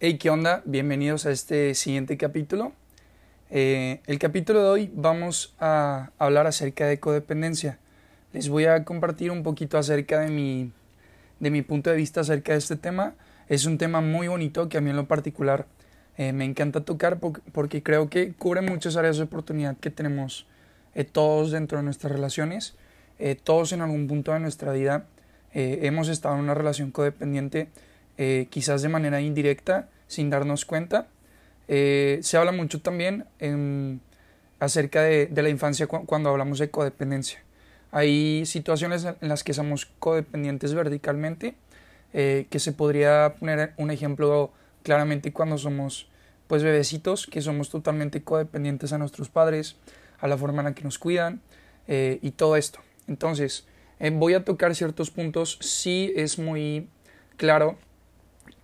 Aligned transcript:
Hey, 0.00 0.18
¿qué 0.18 0.28
onda? 0.28 0.60
Bienvenidos 0.64 1.24
a 1.24 1.30
este 1.30 1.72
siguiente 1.74 2.16
capítulo. 2.16 2.72
Eh, 3.48 4.00
el 4.06 4.18
capítulo 4.18 4.60
de 4.60 4.68
hoy 4.68 4.90
vamos 4.92 5.54
a 5.60 6.10
hablar 6.18 6.48
acerca 6.48 6.88
de 6.88 6.98
codependencia. 6.98 7.78
Les 8.32 8.48
voy 8.48 8.64
a 8.64 8.84
compartir 8.84 9.30
un 9.30 9.44
poquito 9.44 9.78
acerca 9.78 10.18
de 10.18 10.30
mi, 10.30 10.72
de 11.38 11.50
mi 11.52 11.62
punto 11.62 11.90
de 11.90 11.96
vista 11.96 12.22
acerca 12.22 12.52
de 12.52 12.58
este 12.58 12.74
tema. 12.74 13.14
Es 13.48 13.66
un 13.66 13.78
tema 13.78 14.00
muy 14.00 14.26
bonito 14.26 14.68
que 14.68 14.78
a 14.78 14.80
mí 14.80 14.90
en 14.90 14.96
lo 14.96 15.06
particular 15.06 15.66
eh, 16.18 16.32
me 16.32 16.44
encanta 16.44 16.84
tocar 16.84 17.20
porque 17.52 17.84
creo 17.84 18.10
que 18.10 18.32
cubre 18.32 18.62
muchas 18.62 18.96
áreas 18.96 19.16
de 19.16 19.22
oportunidad 19.22 19.76
que 19.76 19.90
tenemos 19.90 20.44
eh, 20.96 21.04
todos 21.04 21.52
dentro 21.52 21.78
de 21.78 21.84
nuestras 21.84 22.12
relaciones. 22.12 22.74
todos 23.44 23.72
en 23.72 23.80
algún 23.80 24.08
punto 24.08 24.32
de 24.32 24.40
nuestra 24.40 24.72
vida 24.72 25.06
hemos 25.52 26.08
estado 26.08 26.34
en 26.34 26.40
una 26.40 26.54
relación 26.54 26.90
codependiente 26.90 27.68
eh, 28.16 28.46
quizás 28.50 28.82
de 28.82 28.88
manera 28.88 29.20
indirecta, 29.20 29.88
sin 30.06 30.30
darnos 30.30 30.64
cuenta. 30.64 31.08
Eh, 31.66 32.20
se 32.22 32.36
habla 32.36 32.52
mucho 32.52 32.80
también 32.80 33.24
acerca 34.60 35.02
de, 35.02 35.28
la 35.34 35.48
infancia 35.48 35.86
cuando 35.86 36.30
hablamos 36.30 36.58
de 36.58 36.70
codependencia. 36.70 37.40
Hay 37.90 38.44
situaciones 38.46 39.04
en 39.04 39.28
las 39.28 39.44
que 39.44 39.54
somos 39.54 39.86
codependientes 39.98 40.74
verticalmente, 40.74 41.54
eh, 42.12 42.46
que 42.50 42.58
se 42.58 42.72
podría 42.72 43.34
poner 43.38 43.72
un 43.76 43.90
ejemplo 43.90 44.52
claramente 44.82 45.32
cuando 45.32 45.58
somos 45.58 46.08
pues 46.46 46.62
bebecitos, 46.62 47.26
que 47.26 47.40
somos 47.40 47.70
totalmente 47.70 48.22
codependientes 48.22 48.92
a 48.92 48.98
nuestros 48.98 49.28
padres, 49.28 49.76
a 50.20 50.28
la 50.28 50.36
forma 50.36 50.60
en 50.60 50.66
la 50.66 50.74
que 50.74 50.84
nos 50.84 50.98
cuidan 50.98 51.40
y 51.88 52.30
todo 52.32 52.56
esto. 52.56 52.80
Entonces, 53.08 53.66
voy 54.12 54.34
a 54.34 54.44
tocar 54.44 54.74
ciertos 54.74 55.10
puntos, 55.10 55.58
sí 55.60 56.12
es 56.16 56.38
muy 56.38 56.88
claro 57.36 57.76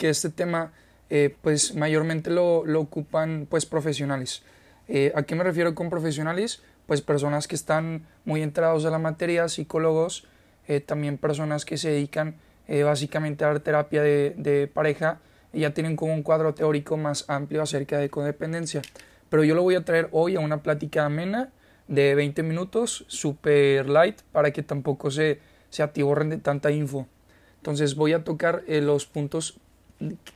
que 0.01 0.09
este 0.09 0.31
tema 0.31 0.73
eh, 1.11 1.37
pues 1.43 1.75
mayormente 1.75 2.31
lo, 2.31 2.65
lo, 2.65 2.81
ocupan 2.81 3.47
pues 3.51 3.67
profesionales. 3.67 4.43
Eh, 4.89 5.13
¿A 5.15 5.25
qué 5.25 5.35
me 5.35 5.45
refiero 5.45 5.75
con 5.75 5.91
profesionales? 5.91 6.63
Pues 6.87 7.03
personas 7.03 7.47
que 7.47 7.55
están 7.55 8.07
muy 8.25 8.43
entrados 8.43 8.87
a 8.87 8.91
la 8.91 8.99
materia, 8.99 9.47
psicólogos, 9.49 10.27
eh, 10.67 10.81
también 10.81 11.19
personas 11.19 11.65
que 11.65 11.77
se 11.77 11.91
dedican 11.91 12.37
básicamente 12.85 13.43
a 13.43 13.49
dar 13.49 13.59
terapia 13.59 14.01
de, 14.01 14.33
de 14.37 14.69
pareja 14.69 15.19
y 15.53 15.63
ya 15.63 15.75
tienen 15.75 15.97
como 15.97 16.15
un 16.15 16.23
cuadro 16.23 16.55
teórico 16.55 16.97
más 16.97 17.29
amplio 17.29 17.63
acerca 17.63 17.99
de 17.99 18.09
codependencia. 18.09 18.81
Pero 19.29 19.43
yo 19.43 19.57
lo 19.57 19.65
voy 19.65 19.75
a 19.75 19.85
traer 19.85 20.09
hoy 20.13 20.37
a 20.37 20.41
una 20.41 20.63
plática 20.63 21.05
amena 21.05 21.51
de 21.89 22.15
20 22.15 22.45
minutos, 22.45 23.05
super 23.09 23.89
light, 23.89 24.21
para 24.31 24.53
que 24.53 24.63
tampoco 24.63 25.11
se, 25.11 25.41
se 25.69 25.83
atiborren 25.83 26.31
de 26.31 26.37
tanta 26.37 26.71
info. 26.71 27.09
Entonces 27.57 27.97
voy 27.97 28.13
a 28.13 28.23
tocar 28.23 28.63
los 28.69 29.05
puntos 29.05 29.59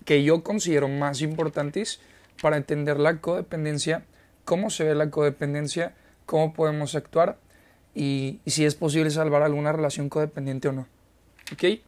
que 0.05 0.23
yo 0.23 0.43
considero 0.43 0.89
más 0.89 1.23
importantes 1.23 2.01
para 2.43 2.57
entender 2.57 2.99
la 2.99 3.21
codependencia, 3.21 4.05
cómo 4.45 4.71
se 4.71 4.85
ve 4.85 4.95
la 4.95 5.11
codependencia, 5.11 5.95
cómo 6.27 6.53
podemos 6.53 6.95
actuar 6.95 7.39
y, 7.95 8.41
si 8.47 8.65
es 8.65 8.75
posible 8.75 9.11
salvar 9.11 9.43
alguna 9.43 9.73
relación 9.73 10.09
codependiente 10.09 10.69
o 10.69 10.73
no. 10.73 10.87
¿Ok? 11.53 11.81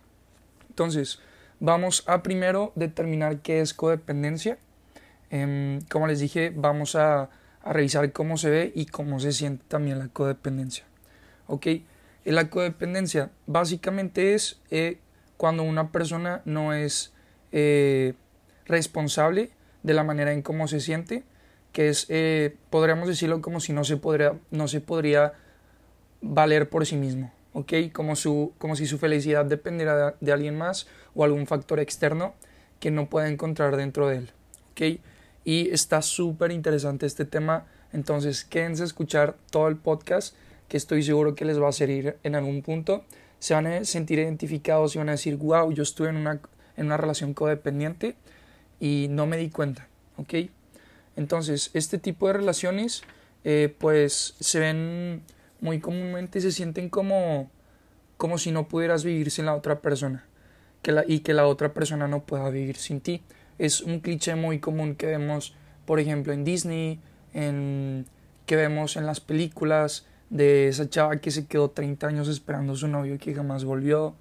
Entonces, 0.68 1.20
vamos 1.60 2.04
a 2.06 2.22
primero 2.22 2.72
determinar 2.74 3.38
qué 3.40 3.60
es 3.60 3.74
codependencia. 3.74 4.58
Em, 5.30 5.80
como 5.90 6.06
les 6.06 6.20
dije, 6.20 6.52
vamos 6.54 6.94
a, 6.94 7.30
revisar 7.64 8.12
cómo 8.12 8.36
se 8.36 8.48
ve 8.48 8.72
y 8.76 8.86
cómo 8.86 9.18
se 9.18 9.32
siente 9.32 9.64
también 9.66 9.98
la 9.98 10.06
codependencia. 10.08 10.84
¿Ok? 11.48 11.66
La 12.24 12.48
codependencia 12.48 13.30
básicamente 13.46 14.34
es 14.34 14.60
eh, 14.70 14.98
cuando 15.36 15.64
una 15.64 15.90
persona 15.90 16.42
no 16.44 16.72
es 16.72 17.12
eh, 17.52 18.14
responsable 18.66 19.50
de 19.82 19.94
la 19.94 20.04
manera 20.04 20.32
en 20.32 20.42
cómo 20.42 20.68
se 20.68 20.80
siente, 20.80 21.22
que 21.72 21.88
es, 21.88 22.06
eh, 22.08 22.56
podríamos 22.70 23.08
decirlo 23.08 23.40
como 23.40 23.60
si 23.60 23.72
no 23.72 23.84
se, 23.84 23.96
podría, 23.96 24.34
no 24.50 24.68
se 24.68 24.80
podría 24.80 25.34
valer 26.20 26.68
por 26.68 26.86
sí 26.86 26.96
mismo, 26.96 27.32
¿ok? 27.52 27.72
Como, 27.92 28.16
su, 28.16 28.52
como 28.58 28.76
si 28.76 28.86
su 28.86 28.98
felicidad 28.98 29.44
dependiera 29.44 30.16
de, 30.20 30.32
alguien 30.32 30.58
más 30.58 30.86
o 31.14 31.24
algún 31.24 31.46
factor 31.46 31.78
externo 31.78 32.34
que 32.80 32.90
no 32.90 33.08
puede 33.08 33.28
encontrar 33.28 33.76
dentro 33.76 34.08
de 34.08 34.16
él, 34.16 34.30
¿ok? 34.72 35.00
Y 35.44 35.70
está 35.70 36.02
súper 36.02 36.50
interesante 36.50 37.06
este 37.06 37.24
tema, 37.24 37.66
entonces 37.92 38.44
quédense 38.44 38.82
a 38.82 38.86
escuchar 38.86 39.36
todo 39.50 39.68
el 39.68 39.76
podcast 39.76 40.34
que 40.68 40.76
estoy 40.76 41.02
seguro 41.02 41.34
que 41.34 41.44
les 41.44 41.60
va 41.60 41.68
a 41.68 41.72
servir 41.72 42.16
en 42.24 42.34
algún 42.34 42.62
punto. 42.62 43.04
Se 43.38 43.54
van 43.54 43.66
a 43.66 43.84
sentir 43.84 44.18
identificados 44.18 44.94
y 44.94 44.98
van 44.98 45.08
a 45.08 45.12
decir, 45.12 45.36
wow, 45.36 45.70
yo 45.72 45.84
estuve 45.84 46.08
en 46.08 46.16
una 46.16 46.40
en 46.76 46.86
una 46.86 46.96
relación 46.96 47.34
codependiente 47.34 48.16
y 48.80 49.06
no 49.10 49.26
me 49.26 49.36
di 49.36 49.50
cuenta, 49.50 49.88
¿ok? 50.16 50.34
Entonces, 51.16 51.70
este 51.72 51.98
tipo 51.98 52.26
de 52.26 52.34
relaciones 52.34 53.02
eh, 53.44 53.74
pues 53.78 54.34
se 54.40 54.58
ven 54.58 55.22
muy 55.60 55.80
comúnmente, 55.80 56.40
se 56.40 56.52
sienten 56.52 56.90
como, 56.90 57.50
como 58.16 58.38
si 58.38 58.50
no 58.50 58.68
pudieras 58.68 59.04
vivir 59.04 59.30
sin 59.30 59.46
la 59.46 59.54
otra 59.54 59.80
persona 59.80 60.24
que 60.82 60.92
la, 60.92 61.04
y 61.06 61.20
que 61.20 61.32
la 61.34 61.46
otra 61.46 61.72
persona 61.72 62.08
no 62.08 62.24
pueda 62.24 62.50
vivir 62.50 62.76
sin 62.76 63.00
ti. 63.00 63.22
Es 63.58 63.80
un 63.80 64.00
cliché 64.00 64.34
muy 64.34 64.58
común 64.60 64.94
que 64.94 65.06
vemos, 65.06 65.54
por 65.86 66.00
ejemplo, 66.00 66.32
en 66.32 66.44
Disney, 66.44 67.00
en, 67.32 68.06
que 68.46 68.56
vemos 68.56 68.96
en 68.96 69.06
las 69.06 69.20
películas 69.20 70.06
de 70.30 70.68
esa 70.68 70.88
chava 70.90 71.16
que 71.18 71.30
se 71.30 71.46
quedó 71.46 71.70
30 71.70 72.06
años 72.06 72.28
esperando 72.28 72.72
a 72.74 72.76
su 72.76 72.88
novio 72.88 73.18
que 73.18 73.34
jamás 73.34 73.64
volvió 73.64 74.14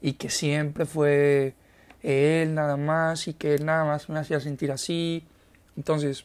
y 0.00 0.14
que 0.14 0.30
siempre 0.30 0.86
fue 0.86 1.54
él 2.02 2.54
nada 2.54 2.76
más 2.76 3.28
y 3.28 3.34
que 3.34 3.54
él 3.54 3.64
nada 3.64 3.84
más 3.84 4.08
me 4.08 4.18
hacía 4.18 4.40
sentir 4.40 4.72
así. 4.72 5.26
Entonces, 5.76 6.24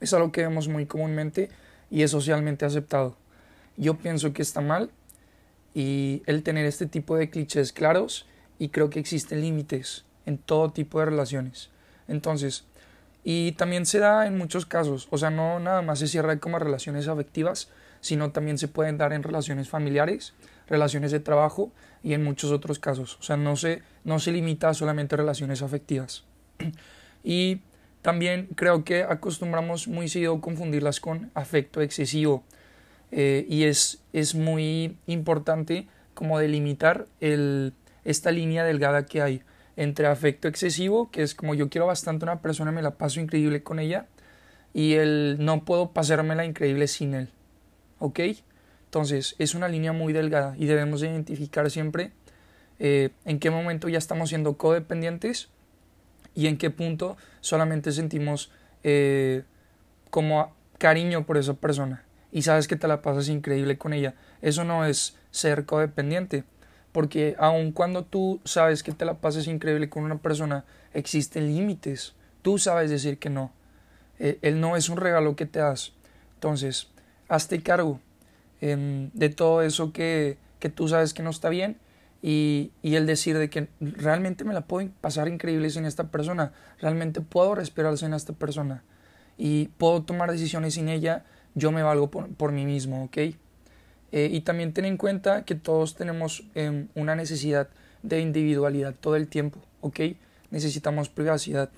es 0.00 0.12
algo 0.14 0.32
que 0.32 0.42
vemos 0.42 0.68
muy 0.68 0.86
comúnmente 0.86 1.50
y 1.90 2.02
es 2.02 2.10
socialmente 2.10 2.64
aceptado. 2.64 3.16
Yo 3.76 3.98
pienso 3.98 4.32
que 4.32 4.42
está 4.42 4.60
mal 4.60 4.90
y 5.74 6.22
el 6.26 6.42
tener 6.42 6.66
este 6.66 6.86
tipo 6.86 7.16
de 7.16 7.30
clichés 7.30 7.72
claros 7.72 8.26
y 8.58 8.68
creo 8.68 8.90
que 8.90 9.00
existen 9.00 9.40
límites 9.40 10.04
en 10.26 10.38
todo 10.38 10.72
tipo 10.72 11.00
de 11.00 11.06
relaciones. 11.06 11.70
Entonces, 12.08 12.64
y 13.22 13.52
también 13.52 13.86
se 13.86 13.98
da 13.98 14.26
en 14.26 14.38
muchos 14.38 14.66
casos, 14.66 15.08
o 15.10 15.18
sea, 15.18 15.30
no 15.30 15.60
nada 15.60 15.82
más 15.82 15.98
se 15.98 16.08
cierra 16.08 16.38
como 16.38 16.58
relaciones 16.58 17.08
afectivas, 17.08 17.68
sino 18.00 18.30
también 18.30 18.58
se 18.58 18.68
pueden 18.68 18.96
dar 18.96 19.12
en 19.12 19.22
relaciones 19.22 19.68
familiares, 19.68 20.32
relaciones 20.66 21.10
de 21.10 21.20
trabajo 21.20 21.70
y 22.02 22.14
en 22.14 22.24
muchos 22.24 22.50
otros 22.50 22.78
casos. 22.78 23.16
O 23.20 23.22
sea, 23.22 23.36
no 23.36 23.56
se, 23.56 23.82
no 24.04 24.18
se 24.18 24.32
limita 24.32 24.68
a 24.68 24.74
solamente 24.74 25.16
relaciones 25.16 25.62
afectivas. 25.62 26.24
y 27.24 27.60
también 28.02 28.48
creo 28.54 28.84
que 28.84 29.02
acostumbramos 29.02 29.88
muy 29.88 30.08
seguido 30.08 30.40
confundirlas 30.40 31.00
con 31.00 31.30
afecto 31.34 31.82
excesivo. 31.82 32.44
Eh, 33.12 33.44
y 33.48 33.64
es, 33.64 34.02
es 34.12 34.34
muy 34.34 34.96
importante 35.06 35.88
como 36.14 36.38
delimitar 36.38 37.06
el, 37.20 37.74
esta 38.04 38.30
línea 38.30 38.64
delgada 38.64 39.06
que 39.06 39.20
hay 39.22 39.42
entre 39.76 40.06
afecto 40.06 40.48
excesivo, 40.48 41.10
que 41.10 41.22
es 41.22 41.34
como 41.34 41.54
yo 41.54 41.68
quiero 41.70 41.86
bastante 41.86 42.24
a 42.24 42.32
una 42.32 42.42
persona, 42.42 42.72
me 42.72 42.82
la 42.82 42.96
paso 42.96 43.20
increíble 43.20 43.62
con 43.62 43.78
ella, 43.78 44.06
y 44.74 44.94
el 44.94 45.36
no 45.40 45.64
puedo 45.64 45.92
pasármela 45.92 46.44
increíble 46.44 46.86
sin 46.86 47.14
él. 47.14 47.28
¿Ok? 47.98 48.20
Entonces 48.90 49.36
es 49.38 49.54
una 49.54 49.68
línea 49.68 49.92
muy 49.92 50.12
delgada 50.12 50.56
y 50.58 50.66
debemos 50.66 51.00
identificar 51.04 51.70
siempre 51.70 52.10
eh, 52.80 53.10
en 53.24 53.38
qué 53.38 53.48
momento 53.48 53.88
ya 53.88 53.98
estamos 53.98 54.30
siendo 54.30 54.56
codependientes 54.56 55.48
y 56.34 56.48
en 56.48 56.58
qué 56.58 56.70
punto 56.70 57.16
solamente 57.40 57.92
sentimos 57.92 58.50
eh, 58.82 59.44
como 60.10 60.52
cariño 60.78 61.24
por 61.24 61.36
esa 61.36 61.54
persona 61.54 62.02
y 62.32 62.42
sabes 62.42 62.66
que 62.66 62.74
te 62.74 62.88
la 62.88 63.00
pasas 63.00 63.28
increíble 63.28 63.78
con 63.78 63.92
ella. 63.92 64.14
Eso 64.42 64.64
no 64.64 64.84
es 64.84 65.16
ser 65.30 65.66
codependiente, 65.66 66.42
porque 66.90 67.36
aun 67.38 67.70
cuando 67.70 68.04
tú 68.04 68.40
sabes 68.44 68.82
que 68.82 68.90
te 68.90 69.04
la 69.04 69.18
pasas 69.18 69.46
increíble 69.46 69.88
con 69.88 70.02
una 70.02 70.18
persona, 70.18 70.64
existen 70.94 71.46
límites. 71.46 72.14
Tú 72.42 72.58
sabes 72.58 72.90
decir 72.90 73.18
que 73.20 73.30
no. 73.30 73.52
Eh, 74.18 74.40
el 74.42 74.60
no 74.60 74.74
es 74.74 74.88
un 74.88 74.96
regalo 74.96 75.36
que 75.36 75.46
te 75.46 75.60
das. 75.60 75.92
Entonces, 76.34 76.88
hazte 77.28 77.62
cargo 77.62 78.00
de 78.60 79.28
todo 79.30 79.62
eso 79.62 79.92
que, 79.92 80.36
que, 80.58 80.68
tú 80.68 80.88
sabes 80.88 81.14
que 81.14 81.22
no 81.22 81.30
está 81.30 81.48
bien 81.48 81.78
y, 82.22 82.72
y, 82.82 82.96
el 82.96 83.06
decir 83.06 83.38
de 83.38 83.48
que 83.48 83.68
realmente 83.80 84.44
me 84.44 84.52
la 84.52 84.60
puedo 84.62 84.88
pasar 85.00 85.28
increíble 85.28 85.70
sin 85.70 85.86
esta 85.86 86.10
persona, 86.10 86.52
realmente 86.78 87.22
puedo 87.22 87.54
respirar 87.54 87.96
sin 87.96 88.12
esta 88.12 88.34
persona 88.34 88.82
y 89.38 89.68
puedo 89.78 90.02
tomar 90.02 90.30
decisiones 90.30 90.74
sin 90.74 90.90
ella, 90.90 91.24
yo 91.54 91.72
me 91.72 91.82
valgo 91.82 92.10
por, 92.10 92.28
por 92.34 92.52
mí 92.52 92.66
mismo, 92.66 93.04
¿ok? 93.04 93.16
Eh, 94.12 94.28
y 94.30 94.40
también 94.40 94.72
ten 94.72 94.84
en 94.84 94.96
cuenta 94.96 95.44
que 95.44 95.54
todos 95.54 95.94
tenemos 95.94 96.44
em, 96.54 96.88
una 96.94 97.14
necesidad 97.14 97.68
de 98.02 98.20
individualidad 98.20 98.94
todo 98.98 99.16
el 99.16 99.28
tiempo, 99.28 99.60
¿ok? 99.80 100.00
Necesitamos 100.50 101.08
privacidad. 101.08 101.70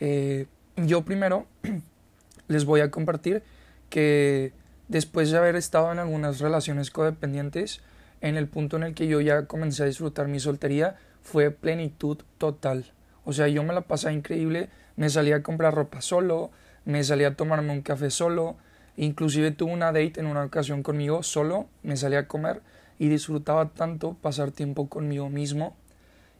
Eh, 0.00 0.46
yo 0.76 1.04
primero 1.04 1.46
les 2.48 2.64
voy 2.64 2.80
a 2.80 2.90
compartir 2.90 3.42
que 3.88 4.52
después 4.90 5.30
de 5.30 5.38
haber 5.38 5.54
estado 5.54 5.92
en 5.92 6.00
algunas 6.00 6.40
relaciones 6.40 6.90
codependientes, 6.90 7.80
en 8.20 8.36
el 8.36 8.48
punto 8.48 8.76
en 8.76 8.82
el 8.82 8.94
que 8.94 9.06
yo 9.06 9.20
ya 9.20 9.46
comencé 9.46 9.84
a 9.84 9.86
disfrutar 9.86 10.26
mi 10.26 10.40
soltería, 10.40 10.96
fue 11.22 11.52
plenitud 11.52 12.18
total. 12.38 12.92
O 13.24 13.32
sea, 13.32 13.46
yo 13.46 13.62
me 13.62 13.72
la 13.72 13.82
pasaba 13.82 14.12
increíble, 14.12 14.68
me 14.96 15.08
salía 15.08 15.36
a 15.36 15.42
comprar 15.44 15.76
ropa 15.76 16.00
solo, 16.00 16.50
me 16.84 17.04
salía 17.04 17.28
a 17.28 17.34
tomarme 17.36 17.72
un 17.72 17.82
café 17.82 18.10
solo, 18.10 18.56
inclusive 18.96 19.52
tuve 19.52 19.72
una 19.72 19.92
date 19.92 20.18
en 20.18 20.26
una 20.26 20.42
ocasión 20.42 20.82
conmigo 20.82 21.22
solo, 21.22 21.68
me 21.84 21.96
salía 21.96 22.20
a 22.20 22.26
comer 22.26 22.60
y 22.98 23.08
disfrutaba 23.08 23.68
tanto 23.68 24.14
pasar 24.14 24.50
tiempo 24.50 24.88
conmigo 24.88 25.30
mismo 25.30 25.76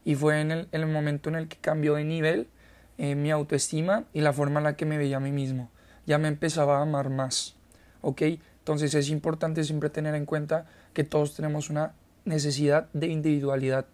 y 0.03 0.15
fue 0.15 0.41
en 0.41 0.67
el, 0.69 0.87
momento 0.87 1.29
en 1.29 1.35
el 1.35 1.47
que 1.47 1.55
cambió 1.55 1.95
de 1.95 2.03
nivel 2.03 2.49
eh, 2.97 3.15
mi 3.15 3.31
autoestima 3.31 4.03
y 4.11 4.19
la 4.19 4.33
forma 4.33 4.59
en 4.59 4.65
la 4.65 4.75
que 4.75 4.85
me 4.85 4.97
veía 4.97 5.17
a 5.17 5.21
mí 5.21 5.31
mismo. 5.31 5.71
Ya 6.05 6.17
me 6.17 6.27
empezaba 6.27 6.79
a 6.79 6.81
amar 6.81 7.09
más. 7.09 7.55
¿Ok? 8.01 8.21
Entonces 8.59 8.93
es 8.93 9.09
importante 9.09 9.63
siempre 9.63 9.89
tener 9.89 10.15
en 10.15 10.25
cuenta 10.25 10.65
que 10.93 11.03
todos 11.03 11.35
tenemos 11.35 11.69
una 11.69 11.93
necesidad 12.25 12.87
de 12.93 13.07
individualidad. 13.07 13.85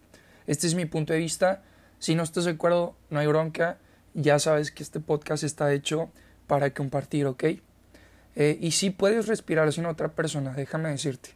Este 0.45 0.67
es 0.67 0.75
mi 0.75 0.85
punto 0.85 1.13
de 1.13 1.19
vista. 1.19 1.63
Si 1.99 2.15
no 2.15 2.23
estás 2.23 2.45
de 2.45 2.51
acuerdo, 2.51 2.95
no 3.09 3.19
hay 3.19 3.27
bronca. 3.27 3.77
Ya 4.13 4.39
sabes 4.39 4.71
que 4.71 4.83
este 4.83 4.99
podcast 4.99 5.43
está 5.43 5.73
hecho 5.73 6.09
para 6.47 6.73
compartir, 6.73 7.25
¿ok? 7.27 7.43
Eh, 8.35 8.57
y 8.61 8.71
si 8.71 8.89
puedes 8.89 9.27
respirar 9.27 9.71
sin 9.73 9.85
otra 9.85 10.09
persona, 10.09 10.53
déjame 10.53 10.89
decirte. 10.89 11.29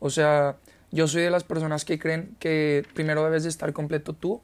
O 0.00 0.10
sea, 0.10 0.56
yo 0.90 1.08
soy 1.08 1.22
de 1.22 1.30
las 1.30 1.44
personas 1.44 1.84
que 1.84 1.98
creen 1.98 2.36
que 2.38 2.84
primero 2.94 3.24
debes 3.24 3.44
de 3.44 3.48
estar 3.48 3.72
completo 3.72 4.12
tú, 4.12 4.42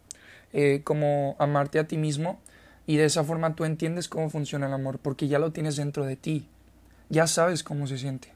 eh, 0.53 0.81
como 0.85 1.37
amarte 1.39 1.79
a 1.79 1.87
ti 1.87 1.99
mismo, 1.99 2.41
y 2.87 2.97
de 2.97 3.05
esa 3.05 3.25
forma 3.25 3.55
tú 3.55 3.65
entiendes 3.65 4.09
cómo 4.09 4.31
funciona 4.31 4.67
el 4.67 4.73
amor, 4.73 4.99
porque 4.99 5.29
ya 5.29 5.39
lo 5.39 5.53
tienes 5.53 5.77
dentro 5.77 6.07
de 6.07 6.17
ti. 6.17 6.49
Ya 7.09 7.27
sabes 7.27 7.63
cómo 7.63 7.87
se 7.87 7.99
siente. 7.99 8.33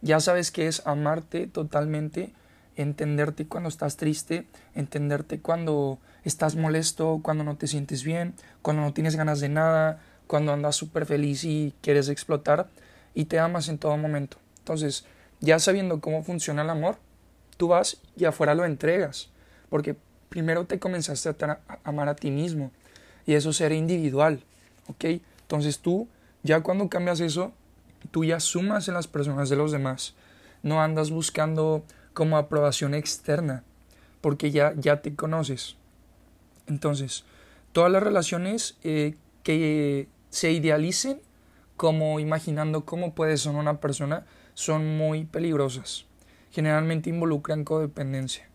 Ya 0.00 0.20
sabes 0.20 0.50
que 0.50 0.66
es 0.66 0.82
amarte 0.86 1.46
totalmente, 1.46 2.32
entenderte 2.76 3.46
cuando 3.46 3.68
estás 3.68 3.96
triste, 3.96 4.46
entenderte 4.74 5.40
cuando 5.40 5.98
estás 6.24 6.56
molesto, 6.56 7.20
cuando 7.22 7.44
no 7.44 7.56
te 7.56 7.66
sientes 7.66 8.02
bien, 8.02 8.34
cuando 8.62 8.82
no 8.82 8.92
tienes 8.92 9.16
ganas 9.16 9.40
de 9.40 9.48
nada, 9.48 10.02
cuando 10.26 10.52
andas 10.52 10.76
súper 10.76 11.06
feliz 11.06 11.44
y 11.44 11.74
quieres 11.82 12.08
explotar, 12.08 12.68
y 13.14 13.26
te 13.26 13.38
amas 13.38 13.68
en 13.68 13.78
todo 13.78 13.96
momento. 13.96 14.38
Entonces, 14.58 15.04
ya 15.40 15.58
sabiendo 15.58 16.00
cómo 16.00 16.22
funciona 16.22 16.62
el 16.62 16.70
amor, 16.70 16.96
tú 17.56 17.68
vas 17.68 17.98
y 18.16 18.24
afuera 18.24 18.54
lo 18.54 18.64
entregas, 18.64 19.28
porque 19.68 19.96
primero 20.28 20.64
te 20.64 20.78
comenzaste 20.78 21.28
a, 21.44 21.60
amar 21.84 22.08
a 22.08 22.16
ti 22.16 22.30
mismo 22.30 22.70
y 23.26 23.34
eso 23.34 23.52
será 23.52 23.74
individual, 23.74 24.42
¿ok? 24.88 25.04
Entonces 25.42 25.78
tú, 25.80 26.08
ya 26.42 26.60
cuando 26.62 26.88
cambias 26.88 27.20
eso, 27.20 27.52
tú 28.12 28.24
ya 28.24 28.38
sumas 28.38 28.86
en 28.86 28.94
las 28.94 29.08
personas 29.08 29.48
de 29.48 29.56
los 29.56 29.72
demás, 29.72 30.14
no 30.62 30.80
andas 30.80 31.10
buscando 31.10 31.84
como 32.14 32.36
aprobación 32.36 32.94
externa, 32.94 33.64
porque 34.20 34.52
ya, 34.52 34.74
ya 34.76 35.02
te 35.02 35.16
conoces. 35.16 35.76
Entonces, 36.68 37.24
todas 37.72 37.90
las 37.90 38.04
relaciones 38.04 38.76
eh, 38.84 39.16
que 39.42 40.06
se 40.30 40.52
idealicen 40.52 41.20
como 41.76 42.20
imaginando 42.20 42.84
cómo 42.84 43.12
puede 43.14 43.36
ser 43.36 43.52
una 43.56 43.80
persona 43.80 44.24
son 44.54 44.96
muy 44.96 45.24
peligrosas 45.24 46.06
generalmente 46.52 47.10
involucran 47.10 47.64
codependencia 47.64 48.46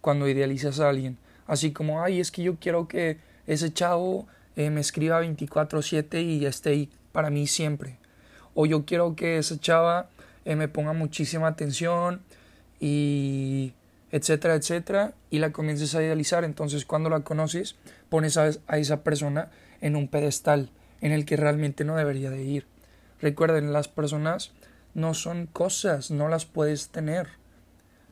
cuando 0.00 0.28
idealizas 0.28 0.80
a 0.80 0.88
alguien. 0.88 1.16
Así 1.46 1.72
como, 1.72 2.02
ay, 2.02 2.20
es 2.20 2.30
que 2.30 2.42
yo 2.42 2.56
quiero 2.56 2.88
que 2.88 3.18
ese 3.46 3.72
chavo 3.72 4.26
eh, 4.56 4.70
me 4.70 4.80
escriba 4.80 5.22
24/7 5.22 6.22
y 6.22 6.44
esté 6.44 6.70
ahí 6.70 6.90
para 7.12 7.30
mí 7.30 7.46
siempre. 7.46 7.98
O 8.56 8.66
yo 8.66 8.84
quiero 8.84 9.14
que 9.14 9.38
esa 9.38 9.60
chava 9.60 10.08
eh, 10.46 10.56
me 10.56 10.66
ponga 10.66 10.94
muchísima 10.94 11.46
atención 11.46 12.22
y 12.80 13.74
etcétera, 14.10 14.54
etcétera, 14.54 15.12
y 15.30 15.40
la 15.40 15.52
comiences 15.52 15.94
a 15.94 16.02
idealizar. 16.02 16.42
Entonces, 16.42 16.86
cuando 16.86 17.10
la 17.10 17.20
conoces, 17.20 17.76
pones 18.08 18.38
a, 18.38 18.48
esa 18.48 19.02
persona 19.02 19.50
en 19.82 19.94
un 19.94 20.08
pedestal 20.08 20.70
en 21.02 21.12
el 21.12 21.26
que 21.26 21.36
realmente 21.36 21.84
no 21.84 21.96
debería 21.96 22.30
de 22.30 22.42
ir. 22.42 22.66
Recuerden, 23.20 23.72
las 23.72 23.88
personas 23.88 24.52
no 24.94 25.12
son 25.12 25.46
cosas, 25.46 26.10
no 26.10 26.28
las 26.28 26.46
puedes 26.46 26.88
tener. 26.88 27.28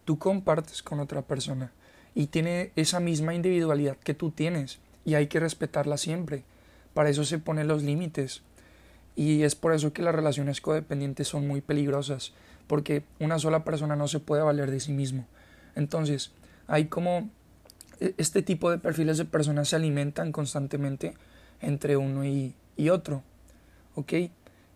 Tú 0.05 0.19
compartes 0.19 0.83
con 0.83 1.01
otra 1.01 1.23
persona 1.23 1.73
y 2.15 2.27
tiene 2.27 2.71
esa 2.77 3.01
misma 3.01 3.35
individualidad 3.35 3.97
que 3.97 4.13
tú 4.13 4.31
tienes 4.31 4.79
y 5.07 5.15
hay 5.15 5.29
que 5.29 5.41
respetarla 5.41 5.97
siempre. 5.97 6.45
Para 6.93 7.09
eso 7.09 7.25
se 7.25 7.39
ponen 7.39 7.67
los 7.67 7.83
límites. 7.83 8.43
Y 9.17 9.43
es 9.43 9.55
por 9.55 9.73
eso 9.73 9.93
que 9.93 10.03
las 10.03 10.15
relaciones 10.15 10.61
codependientes 10.61 11.29
son 11.29 11.47
muy 11.47 11.61
peligrosas, 11.61 12.33
porque 12.67 13.05
una 13.21 13.39
sola 13.39 13.65
persona 13.65 13.97
no 13.97 14.09
se 14.09 14.21
puede 14.21 14.43
valer 14.43 14.71
de 14.71 14.81
sí 14.81 14.93
mismo. 14.93 15.27
Entonces, 15.77 16.33
hay 16.67 16.87
como 16.87 17.31
e, 18.01 18.15
este 18.19 18.43
tipo 18.43 18.71
de 18.71 18.79
perfiles 18.79 19.19
de 19.19 19.25
personas 19.25 19.69
se 19.69 19.77
alimentan 19.77 20.33
constantemente 20.33 21.15
entre 21.61 21.97
uno 21.97 22.25
y, 22.25 22.55
y 22.77 22.89
otro. 22.89 23.23
¿Ok? 23.95 24.13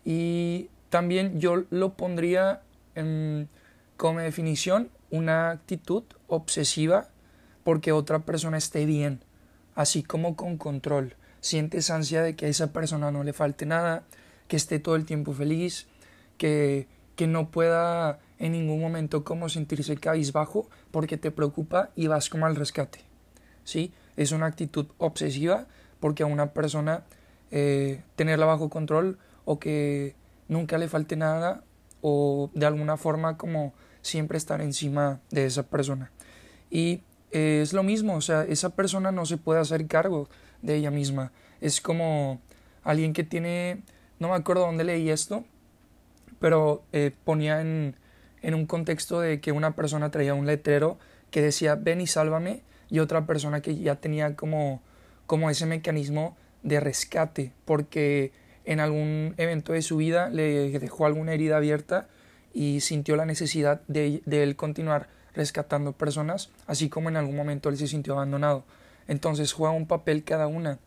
Y 0.05 0.71
también 0.91 1.41
yo 1.41 1.65
lo 1.71 1.95
pondría 1.95 2.63
como 3.97 4.19
definición 4.19 4.91
una 5.11 5.51
actitud 5.51 6.03
obsesiva 6.27 7.09
porque 7.63 7.93
otra 7.93 8.21
persona 8.21 8.57
esté 8.57 8.87
bien, 8.87 9.21
así 9.75 10.03
como 10.03 10.35
con 10.35 10.57
control. 10.57 11.15
Sientes 11.41 11.91
ansia 11.91 12.23
de 12.23 12.35
que 12.35 12.47
a 12.47 12.49
esa 12.49 12.73
persona 12.73 13.13
no 13.13 13.23
le 13.23 13.33
falte 13.33 13.67
nada, 13.67 14.03
que 14.49 14.57
esté 14.57 14.79
todo 14.79 14.97
el 14.97 15.05
tiempo 15.05 15.33
feliz, 15.33 15.87
que, 16.37 16.89
que 17.17 17.27
no 17.27 17.51
pueda 17.51 18.19
en 18.39 18.53
ningún 18.53 18.81
momento 18.81 19.25
como 19.25 19.49
sentirse 19.49 19.97
cabizbajo 19.97 20.69
porque 20.91 21.17
te 21.17 21.31
preocupa 21.31 21.91
y 21.95 22.07
vas 22.07 22.29
como 22.29 22.47
al 22.47 22.57
rescate. 22.57 23.01
¿Sí? 23.65 23.93
Es 24.17 24.33
una 24.33 24.47
actitud 24.47 24.87
obsesiva 24.99 25.67
porque 26.01 26.23
a 26.23 26.27
una 26.27 26.53
persona 26.53 27.05
eh, 27.51 28.03
tenerla 28.17 28.47
bajo 28.47 28.69
control 28.71 29.19
o 29.45 29.59
que 29.59 30.15
nunca 30.49 30.79
le 30.79 30.89
falte 30.89 31.17
nada 31.17 31.65
o 32.01 32.51
de 32.55 32.67
alguna 32.67 32.97
forma 32.97 33.37
como 33.37 33.75
siempre 34.03 34.39
estar 34.39 34.61
encima 34.61 35.21
de 35.31 35.47
esa 35.47 35.65
persona. 35.65 36.11
Y 36.71 37.03
es 37.31 37.73
lo 37.73 37.83
mismo, 37.83 38.15
o 38.17 38.21
sea, 38.21 38.45
esa 38.45 38.71
persona 38.71 39.13
no 39.13 39.27
se 39.27 39.37
puede 39.37 39.61
hacer 39.61 39.87
cargo 39.87 40.29
de 40.63 40.77
ella 40.77 40.91
misma. 40.91 41.33
Es 41.61 41.81
como 41.81 42.41
alguien 42.83 43.13
que 43.13 43.25
tiene, 43.25 43.83
no 44.19 44.29
me 44.29 44.35
acuerdo 44.35 44.67
dónde 44.67 44.85
leí 44.85 45.11
esto, 45.11 45.45
pero 46.41 46.85
eh, 46.93 47.13
ponía 47.25 47.61
en, 47.61 47.97
en 48.43 48.55
un 48.55 48.67
contexto 48.67 49.21
de 49.21 49.41
que 49.41 49.53
una 49.53 49.75
persona 49.75 50.11
traía 50.11 50.35
un 50.35 50.47
letrero 50.47 50.99
que 51.31 51.43
decía 51.43 51.75
ven 51.75 52.01
y 52.01 52.07
sálvame 52.07 52.63
y 52.89 53.01
otra 53.01 53.27
persona 53.27 53.61
que 53.61 53.77
ya 53.77 53.97
tenía 53.97 54.37
como, 54.37 54.83
como 55.27 55.51
ese 55.51 55.67
mecanismo 55.67 56.37
de 56.63 56.81
rescate 56.81 57.53
porque 57.65 58.33
en 58.65 58.81
algún 58.81 59.35
evento 59.39 59.73
de 59.73 59.83
su 59.83 59.97
vida 59.97 60.29
le 60.29 60.79
dejó 60.79 61.07
alguna 61.07 61.33
herida 61.33 61.57
abierta 61.57 62.09
y 62.53 62.81
sintió 62.81 63.17
la 63.17 63.25
necesidad 63.25 63.83
de, 63.89 64.23
él 64.27 64.57
continuar 64.57 65.09
rescatando 65.33 65.93
personas, 65.93 66.51
así 66.67 66.89
como 66.89 67.09
en 67.09 67.17
algún 67.17 67.37
momento 67.37 67.69
él 67.69 67.77
se 67.77 67.87
sintió 67.87 68.15
abandonado. 68.15 68.65
Entonces 69.07 69.53
juega 69.53 69.73
un 69.73 69.87
papel 69.87 70.25
cada 70.25 70.49
una 70.49 70.79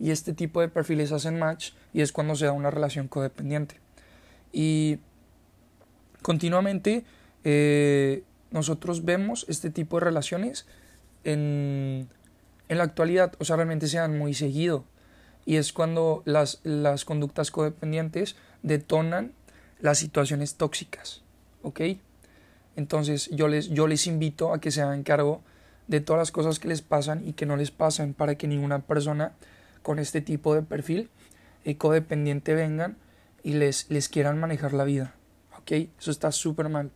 y 0.00 0.10
este 0.10 0.32
tipo 0.32 0.60
de 0.60 0.68
perfiles 0.68 1.12
hacen 1.12 1.38
match 1.38 1.72
y 1.92 2.00
es 2.02 2.12
cuando 2.12 2.34
se 2.34 2.46
da 2.46 2.52
una 2.52 2.70
relación 2.70 3.08
codependiente. 3.08 3.76
Y 4.52 4.98
continuamente 6.22 7.04
eh, 7.44 8.22
nosotros 8.50 9.04
vemos 9.04 9.44
este 9.48 9.70
tipo 9.70 9.98
de 9.98 10.04
relaciones 10.04 10.66
en, 11.24 12.08
en 12.68 12.78
la 12.78 12.84
actualidad, 12.84 13.34
o 13.38 13.44
sea, 13.44 13.56
realmente 13.56 13.88
se 13.88 13.98
dan 13.98 14.16
muy 14.18 14.34
seguido 14.34 14.84
y 15.44 15.56
es 15.56 15.72
cuando 15.72 16.22
las, 16.26 16.60
las 16.62 17.04
conductas 17.04 17.50
codependientes 17.50 18.36
detonan 18.62 19.32
las 19.80 19.98
situaciones 19.98 20.56
tóxicas. 20.56 21.22
¿Ok? 21.62 21.80
Entonces 22.76 23.28
yo 23.30 23.48
les, 23.48 23.68
yo 23.70 23.88
les 23.88 24.06
invito 24.06 24.52
a 24.52 24.60
que 24.60 24.70
se 24.70 24.82
hagan 24.82 25.02
cargo 25.02 25.42
de 25.86 26.00
todas 26.00 26.20
las 26.20 26.30
cosas 26.30 26.58
que 26.58 26.68
les 26.68 26.82
pasan 26.82 27.26
y 27.26 27.32
que 27.32 27.46
no 27.46 27.56
les 27.56 27.70
pasan 27.70 28.14
para 28.14 28.36
que 28.36 28.46
ninguna 28.46 28.80
persona 28.80 29.32
con 29.82 29.98
este 29.98 30.20
tipo 30.20 30.54
de 30.54 30.62
perfil 30.62 31.10
codependiente 31.76 32.54
vengan 32.54 32.96
y 33.42 33.52
les, 33.52 33.90
les 33.90 34.08
quieran 34.08 34.38
manejar 34.38 34.72
la 34.72 34.84
vida. 34.84 35.14
¿Ok? 35.58 35.72
Eso 35.98 36.10
está 36.10 36.32
súper 36.32 36.68
mal. 36.68 36.90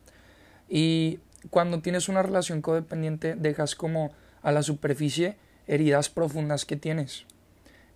Y 0.69 1.21
cuando 1.51 1.81
tienes 1.81 2.09
una 2.09 2.23
relación 2.23 2.63
codependiente 2.63 3.35
dejas 3.35 3.75
como 3.75 4.13
a 4.43 4.53
la 4.53 4.63
superficie 4.63 5.37
heridas 5.67 6.09
profundas 6.09 6.65
que 6.65 6.77
tienes 6.77 7.27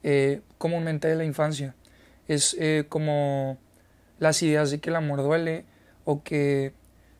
eh, 0.03 0.41
comúnmente 0.59 1.09
de 1.09 1.17
la 1.17 1.25
infancia. 1.25 1.75
Es 2.29 2.57
eh, 2.59 2.85
como 2.89 3.59
las 4.19 4.43
ideas 4.43 4.71
de 4.71 4.79
que 4.79 4.91
el 4.91 4.97
amor 4.97 5.23
duele 5.23 5.65
o 6.05 6.23
que 6.23 6.73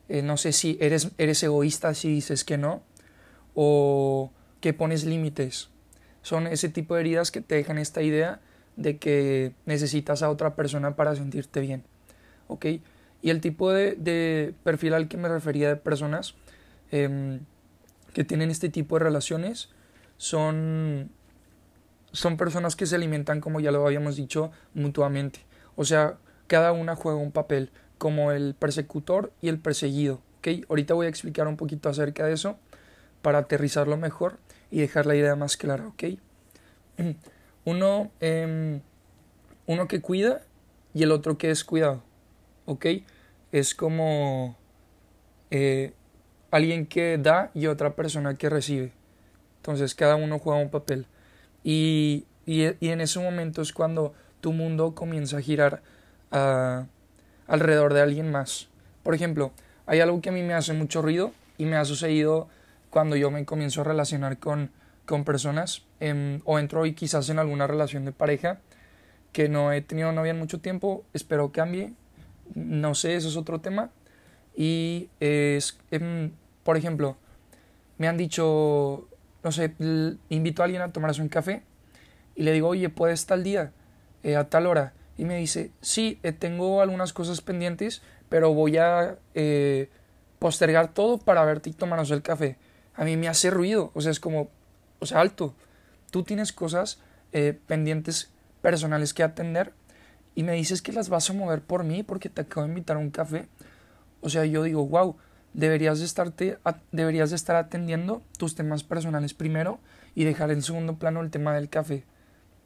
eh, 0.09 0.21
no 0.21 0.37
sé 0.37 0.53
si 0.53 0.77
eres, 0.79 1.11
eres 1.17 1.43
egoísta 1.43 1.93
si 1.93 2.09
dices 2.09 2.43
que 2.43 2.57
no 2.57 2.83
o 3.55 4.31
que 4.61 4.73
pones 4.73 5.03
límites. 5.03 5.69
Son 6.27 6.45
ese 6.45 6.67
tipo 6.67 6.93
de 6.93 6.99
heridas 6.99 7.31
que 7.31 7.39
te 7.39 7.55
dejan 7.55 7.77
esta 7.77 8.01
idea 8.01 8.41
de 8.75 8.97
que 8.97 9.53
necesitas 9.65 10.23
a 10.23 10.29
otra 10.29 10.55
persona 10.55 10.97
para 10.97 11.15
sentirte 11.15 11.61
bien. 11.61 11.85
¿Ok? 12.49 12.65
Y 13.21 13.29
el 13.29 13.39
tipo 13.39 13.71
de, 13.71 14.53
perfil 14.65 14.93
al 14.93 15.07
que 15.07 15.15
me 15.15 15.29
refería 15.29 15.69
de 15.69 15.77
personas 15.77 16.35
em, 16.91 17.39
que 18.13 18.25
tienen 18.25 18.51
este 18.51 18.67
tipo 18.67 18.99
de 18.99 19.05
relaciones 19.05 19.69
son 20.17 21.11
son 22.11 22.35
personas 22.35 22.75
que 22.75 22.87
se 22.87 22.97
alimentan, 22.97 23.39
como 23.39 23.61
ya 23.61 23.71
lo 23.71 23.87
habíamos 23.87 24.17
dicho, 24.17 24.51
mutuamente. 24.73 25.45
O 25.77 25.85
sea, 25.85 26.17
cada 26.47 26.73
una 26.73 26.97
juega 26.97 27.19
un 27.19 27.31
papel, 27.31 27.71
como 27.97 28.33
el 28.33 28.53
persecutor 28.53 29.31
y 29.39 29.47
el 29.47 29.59
perseguido. 29.59 30.19
¿okay? 30.39 30.65
Ahorita 30.67 30.93
voy 30.93 31.05
a 31.05 31.09
explicar 31.09 31.47
un 31.47 31.55
poquito 31.55 31.87
acerca 31.87 32.25
de 32.25 32.33
eso 32.33 32.57
para 33.21 33.37
aterrizarlo 33.37 33.95
mejor 33.95 34.39
y 34.71 34.81
dejar 34.81 35.05
la 35.05 35.15
idea 35.15 35.35
más 35.35 35.57
clara. 35.57 35.87
¿ok? 35.87 36.03
Uno, 37.65 38.11
em, 38.21 38.79
uno 39.65 39.87
que 39.89 39.99
cuida 39.99 40.41
y 40.93 41.03
el 41.03 41.11
otro 41.11 41.37
que 41.37 41.51
es 41.51 41.63
cuidado. 41.63 42.01
¿ok? 42.65 42.85
Es 43.51 43.75
como 43.75 44.55
eh, 45.51 45.93
alguien 46.51 46.85
que 46.85 47.17
da 47.17 47.51
y 47.53 47.67
otra 47.67 47.95
persona 47.95 48.35
que 48.35 48.49
recibe. 48.49 48.93
Entonces 49.57 49.95
cada 49.95 50.15
uno 50.15 50.39
juega 50.39 50.59
un 50.59 50.69
papel. 50.69 51.07
Y, 51.63 52.25
y, 52.45 52.63
en 52.63 53.01
ese 53.01 53.19
momento 53.19 53.61
es 53.61 53.73
cuando 53.73 54.13
tu 54.39 54.53
mundo 54.53 54.95
comienza 54.95 55.37
a 55.37 55.41
girar 55.41 55.81
alrededor 57.47 57.93
de 57.93 58.01
alguien 58.01 58.31
más. 58.31 58.69
Por 59.03 59.13
ejemplo, 59.13 59.51
hay 59.85 59.99
algo 59.99 60.21
que 60.21 60.29
a 60.29 60.31
mí 60.31 60.43
me 60.43 60.53
hace 60.53 60.73
mucho 60.73 61.01
ruido 61.01 61.33
y 61.57 61.65
me 61.65 61.75
ha 61.75 61.85
sucedido 61.85 62.47
cuando 62.97 63.15
yo 63.15 63.29
me 63.29 63.45
comienzo 63.45 63.81
a 63.81 63.83
relacionar 63.83 64.39
con, 64.39 64.71
con 65.05 65.23
personas 65.23 65.83
em, 65.99 66.41
o 66.45 66.57
entro 66.57 66.87
y 66.87 66.93
quizás 66.93 67.29
en 67.29 67.37
alguna 67.37 67.67
relación 67.67 68.05
de 68.05 68.11
pareja 68.11 68.57
que 69.31 69.49
no 69.49 69.71
he 69.71 69.81
tenido 69.81 70.11
novia 70.11 70.31
en 70.31 70.39
mucho 70.39 70.61
tiempo, 70.61 71.05
espero 71.13 71.51
cambie, 71.51 71.93
no 72.55 72.95
sé, 72.95 73.15
eso 73.15 73.27
es 73.27 73.37
otro 73.37 73.61
tema. 73.61 73.91
Y 74.55 75.09
es, 75.19 75.77
em, 75.91 76.31
por 76.63 76.75
ejemplo, 76.75 77.17
me 77.99 78.07
han 78.07 78.17
dicho, 78.17 79.07
no 79.43 79.51
sé, 79.51 79.75
invito 80.29 80.63
a 80.63 80.65
alguien 80.65 80.81
a 80.81 80.91
tomarse 80.91 81.21
un 81.21 81.29
café 81.29 81.61
y 82.35 82.41
le 82.41 82.51
digo, 82.51 82.69
oye, 82.69 82.89
¿puedes 82.89 83.27
tal 83.27 83.43
día? 83.43 83.73
Eh, 84.23 84.35
a 84.35 84.49
tal 84.49 84.65
hora. 84.65 84.93
Y 85.19 85.25
me 85.25 85.37
dice, 85.37 85.69
sí, 85.81 86.17
eh, 86.23 86.31
tengo 86.31 86.81
algunas 86.81 87.13
cosas 87.13 87.41
pendientes, 87.41 88.01
pero 88.27 88.55
voy 88.55 88.77
a 88.77 89.19
eh, 89.35 89.91
postergar 90.39 90.95
todo 90.95 91.19
para 91.19 91.45
verte 91.45 91.69
y 91.69 91.73
tomarnos 91.73 92.09
el 92.09 92.23
café. 92.23 92.57
A 92.97 93.05
mí 93.05 93.15
me 93.15 93.29
hace 93.29 93.49
ruido, 93.49 93.91
o 93.93 94.01
sea, 94.01 94.11
es 94.11 94.19
como, 94.19 94.49
o 94.99 95.05
sea, 95.05 95.21
alto. 95.21 95.55
Tú 96.11 96.23
tienes 96.23 96.51
cosas 96.51 96.99
pendientes 97.67 98.31
personales 98.61 99.13
que 99.13 99.23
atender 99.23 99.71
y 100.35 100.43
me 100.43 100.53
dices 100.53 100.81
que 100.81 100.91
las 100.91 101.09
vas 101.09 101.29
a 101.29 101.33
mover 101.33 101.61
por 101.61 101.83
mí 101.83 102.03
porque 102.03 102.29
te 102.29 102.41
acabo 102.41 102.63
de 102.63 102.69
invitar 102.69 102.97
a 102.97 102.99
un 102.99 103.09
café. 103.09 103.47
O 104.21 104.29
sea, 104.29 104.45
yo 104.45 104.61
digo, 104.61 104.85
wow, 104.85 105.15
deberías 105.53 105.97
de, 105.97 106.05
estarte, 106.05 106.59
deberías 106.91 107.31
de 107.31 107.35
estar 107.35 107.55
atendiendo 107.55 108.21
tus 108.37 108.53
temas 108.53 108.83
personales 108.83 109.33
primero 109.33 109.79
y 110.13 110.25
dejar 110.25 110.51
en 110.51 110.61
segundo 110.61 110.97
plano 110.97 111.21
el 111.21 111.31
tema 111.31 111.55
del 111.55 111.69
café. 111.69 112.03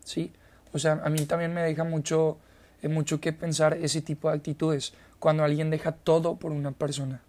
¿Sí? 0.04 0.34
O 0.74 0.80
sea, 0.80 1.02
a 1.04 1.10
mí 1.10 1.26
también 1.26 1.54
me 1.54 1.62
deja 1.62 1.86
mucho, 1.86 2.40
eh, 2.82 2.88
mucho 2.90 3.22
que 3.22 3.32
pensar 3.32 3.76
ese 3.76 4.02
tipo 4.02 4.30
de 4.30 4.36
actitudes, 4.36 4.94
cuando 5.20 5.44
alguien 5.44 5.70
deja 5.70 5.94
todo 5.94 6.36
por 6.36 6.52
una 6.52 6.72
persona. 6.72 7.22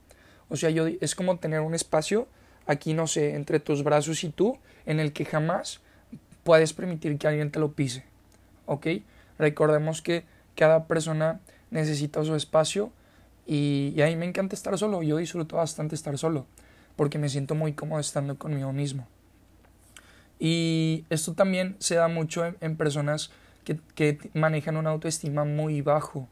O 0.49 0.57
sea, 0.57 0.71
yo, 0.71 0.87
es 0.87 1.15
como 1.15 1.39
tener 1.39 1.61
un 1.61 1.75
espacio 1.75 2.27
aquí, 2.67 2.95
no 2.95 3.07
sé, 3.07 3.35
entre 3.35 3.61
tus 3.61 3.83
brazos 3.83 4.25
y 4.25 4.31
tú, 4.31 4.59
en 4.87 5.01
el 5.01 5.13
que 5.13 5.25
jamás 5.25 5.81
puedes 6.45 6.73
permitir 6.73 7.19
que 7.19 7.29
alguien 7.29 7.51
te 7.51 7.59
lo 7.59 7.73
pise. 7.73 8.05
¿Ok? 8.67 8.87
Recordemos 9.39 10.03
que 10.03 10.25
cada 10.57 10.87
persona 10.87 11.41
necesita 11.71 12.25
su 12.25 12.35
espacio 12.35 12.93
y, 13.47 13.93
y 13.97 14.03
a 14.03 14.07
mí 14.07 14.17
me 14.17 14.27
encanta 14.27 14.55
estar 14.55 14.77
solo. 14.79 15.03
Yo 15.03 15.17
disfruto 15.17 15.57
bastante 15.57 15.95
estar 15.95 16.17
solo 16.19 16.47
porque 16.97 17.19
me 17.19 17.29
siento 17.29 17.55
muy 17.55 17.73
cómodo 17.73 18.01
estando 18.01 18.39
conmigo 18.39 18.73
mismo. 18.73 19.07
Y 20.39 21.05
esto 21.09 21.35
también 21.35 21.77
se 21.79 21.95
da 21.95 22.09
mucho 22.09 22.45
en, 22.61 22.77
personas 22.77 23.31
que, 23.65 24.19
manejan 24.35 24.77
una 24.77 24.91
autoestima 24.91 25.45
muy 25.45 25.83
bajo, 25.83 26.29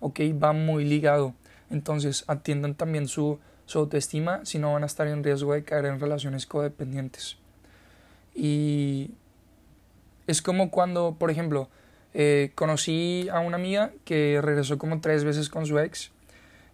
¿ok? 0.00 0.20
Va 0.42 0.52
muy 0.52 0.84
ligado. 0.84 1.34
Entonces 1.70 2.24
atiendan 2.26 2.74
también 2.74 3.08
su, 3.08 3.38
su 3.68 3.78
autoestima 3.78 4.46
si 4.46 4.58
no 4.58 4.72
van 4.72 4.82
a 4.82 4.86
estar 4.86 5.06
en 5.06 5.22
riesgo 5.22 5.52
de 5.52 5.62
caer 5.62 5.84
en 5.84 6.00
relaciones 6.00 6.46
codependientes. 6.46 7.36
Y 8.34 9.10
es 10.26 10.40
como 10.40 10.70
cuando, 10.70 11.16
por 11.18 11.30
ejemplo, 11.30 11.68
eh, 12.14 12.52
conocí 12.54 13.28
a 13.30 13.40
una 13.40 13.56
amiga 13.56 13.92
que 14.06 14.40
regresó 14.42 14.78
como 14.78 15.02
tres 15.02 15.22
veces 15.22 15.50
con 15.50 15.66
su 15.66 15.78
ex 15.78 16.12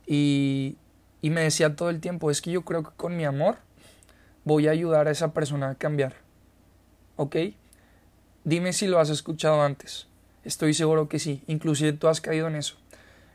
y, 0.06 0.76
y 1.20 1.30
me 1.30 1.40
decía 1.40 1.74
todo 1.74 1.90
el 1.90 2.00
tiempo, 2.00 2.30
es 2.30 2.40
que 2.40 2.52
yo 2.52 2.62
creo 2.62 2.84
que 2.84 2.90
con 2.96 3.16
mi 3.16 3.24
amor 3.24 3.56
voy 4.44 4.68
a 4.68 4.70
ayudar 4.70 5.08
a 5.08 5.10
esa 5.10 5.34
persona 5.34 5.70
a 5.70 5.74
cambiar. 5.74 6.14
¿ok? 7.16 7.36
Dime 8.44 8.72
si 8.72 8.86
lo 8.86 9.00
has 9.00 9.10
escuchado 9.10 9.62
antes. 9.62 10.06
Estoy 10.44 10.74
seguro 10.74 11.08
que 11.08 11.18
sí, 11.18 11.42
inclusive 11.48 11.92
tú 11.94 12.06
has 12.06 12.20
caído 12.20 12.46
en 12.46 12.54
eso, 12.54 12.76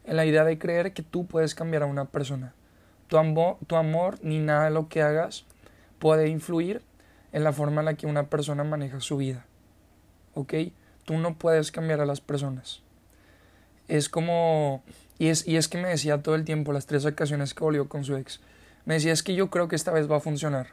en 0.05 0.15
la 0.15 0.25
idea 0.25 0.45
de 0.45 0.57
creer 0.57 0.93
que 0.93 1.03
tú 1.03 1.25
puedes 1.25 1.55
cambiar 1.55 1.83
a 1.83 1.87
una 1.87 2.05
persona. 2.05 2.53
Tu 3.09 3.17
amor, 3.17 4.19
ni 4.23 4.39
nada 4.39 4.65
de 4.65 4.71
lo 4.71 4.87
que 4.87 5.01
hagas 5.01 5.45
puede 5.99 6.29
influir 6.29 6.81
en 7.33 7.43
la 7.43 7.51
forma 7.51 7.81
en 7.81 7.85
la 7.85 7.95
que 7.95 8.07
una 8.07 8.27
persona 8.27 8.63
maneja 8.63 9.01
su 9.01 9.17
vida. 9.17 9.45
¿Ok? 10.33 10.53
Tú 11.03 11.17
no 11.17 11.35
puedes 11.35 11.71
cambiar 11.71 11.99
a 11.99 12.05
las 12.05 12.21
personas. 12.21 12.81
Es 13.89 14.07
como... 14.07 14.83
Y 15.17 15.27
es, 15.27 15.45
y 15.45 15.57
es 15.57 15.67
que 15.67 15.77
me 15.77 15.89
decía 15.89 16.23
todo 16.23 16.35
el 16.35 16.45
tiempo, 16.45 16.71
las 16.71 16.85
tres 16.85 17.05
ocasiones 17.05 17.53
que 17.53 17.65
volvió 17.65 17.89
con 17.89 18.05
su 18.05 18.15
ex, 18.15 18.39
me 18.85 18.93
decía 18.93 19.11
es 19.11 19.21
que 19.21 19.35
yo 19.35 19.49
creo 19.49 19.67
que 19.67 19.75
esta 19.75 19.91
vez 19.91 20.09
va 20.09 20.15
a 20.15 20.21
funcionar. 20.21 20.67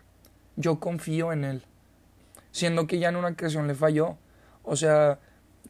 Yo 0.55 0.79
confío 0.79 1.33
en 1.33 1.43
él 1.43 1.63
siendo 2.57 2.87
que 2.87 2.99
ya 2.99 3.11
en 3.11 3.17
una 3.17 3.29
ocasión 3.29 3.67
le 3.67 3.75
falló. 3.75 4.17
O 4.63 4.77
sea, 4.77 5.19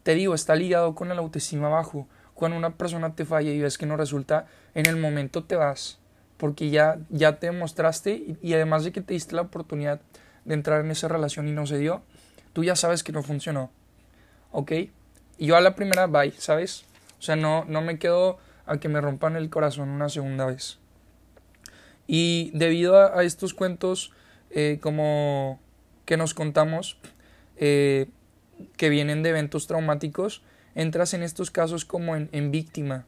te 0.05 0.15
digo, 0.15 0.37
está 0.37 0.55
ligado 0.55 0.95
con 0.95 1.11
el 1.11 1.19
autoestima 1.19 1.69
bajo. 1.69 2.07
Cuando 2.33 2.57
una 2.57 2.77
persona 2.77 3.17
te 3.17 3.25
falla 3.25 3.51
y 3.51 3.59
ves 3.59 3.77
que 3.77 3.87
no 3.87 3.97
resulta, 3.97 4.47
en 4.73 4.87
el 4.87 4.97
momento 4.97 5.43
te 5.43 5.57
vas, 5.57 5.99
porque 6.37 6.71
ya, 6.71 6.99
ya 7.09 7.39
te 7.39 7.47
demostraste 7.47 8.37
y, 8.43 8.55
además 8.55 8.85
de 8.85 8.93
que 8.93 9.01
te 9.01 9.15
diste 9.15 9.35
la 9.35 9.43
oportunidad 9.43 10.01
de 10.45 10.55
entrar 10.55 10.85
en 10.85 10.91
esa 10.91 11.09
relación 11.09 11.49
y 11.49 11.53
no 11.53 11.67
se 11.67 11.79
dio, 11.79 12.03
tú 12.53 12.65
ya 12.65 12.77
sabes 12.77 13.03
que 13.03 13.13
no 13.13 13.23
funcionó. 13.23 13.71
¿Ok? 14.53 14.73
Y 15.39 15.47
yo 15.47 15.57
a 15.57 15.61
la 15.61 15.75
primera, 15.75 16.07
bye, 16.07 16.33
¿sabes? 16.33 16.85
O 17.19 17.23
sea, 17.23 17.37
no, 17.37 17.65
no 17.65 17.81
me 17.81 17.99
quedo 17.99 18.39
a 18.67 18.79
que 18.79 18.89
me 18.89 19.01
rompan 19.01 19.37
el 19.37 19.51
corazón 19.51 19.89
una 19.89 20.09
segunda 20.09 20.47
vez. 20.47 20.79
Y 22.07 22.51
debido 22.55 22.97
a, 22.97 23.23
estos 23.25 23.55
cuentos, 23.55 24.13
eh, 24.51 24.79
como 24.81 25.61
que 26.05 26.17
nos 26.17 26.35
contamos 26.35 26.99
eh, 27.57 28.09
que 28.77 28.89
vienen 28.89 29.23
de 29.23 29.31
eventos 29.31 29.67
traumáticos, 29.67 30.43
entras 30.75 31.15
en 31.15 31.23
estos 31.23 31.51
casos 31.51 31.85
como 31.85 32.15
en, 32.15 32.29
en, 32.33 32.51
víctima, 32.51 33.07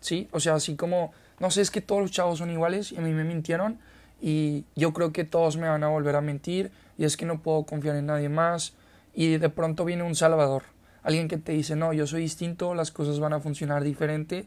¿sí? 0.00 0.28
O 0.32 0.40
sea, 0.40 0.54
así 0.54 0.76
como, 0.76 1.12
no 1.40 1.50
sé, 1.50 1.62
es 1.62 1.70
que 1.70 1.80
todos 1.80 2.00
los 2.00 2.10
chavos 2.10 2.38
son 2.38 2.50
iguales 2.50 2.92
y 2.92 2.98
a 2.98 3.00
mí 3.00 3.12
me 3.12 3.24
mintieron 3.24 3.78
y 4.20 4.64
yo 4.76 4.92
creo 4.92 5.12
que 5.12 5.24
todos 5.24 5.56
me 5.56 5.68
van 5.68 5.82
a 5.82 5.88
volver 5.88 6.14
a 6.14 6.20
mentir 6.20 6.70
y 6.96 7.04
es 7.04 7.16
que 7.16 7.26
no 7.26 7.42
puedo 7.42 7.64
confiar 7.64 7.96
en 7.96 8.06
nadie 8.06 8.28
más 8.28 8.74
y 9.14 9.38
de 9.38 9.48
pronto 9.48 9.84
viene 9.84 10.04
un 10.04 10.14
salvador, 10.14 10.62
alguien 11.02 11.26
que 11.26 11.38
te 11.38 11.52
dice, 11.52 11.74
no, 11.74 11.92
yo 11.92 12.06
soy 12.06 12.22
distinto, 12.22 12.74
las 12.74 12.92
cosas 12.92 13.18
van 13.18 13.32
a 13.32 13.40
funcionar 13.40 13.82
diferente 13.82 14.46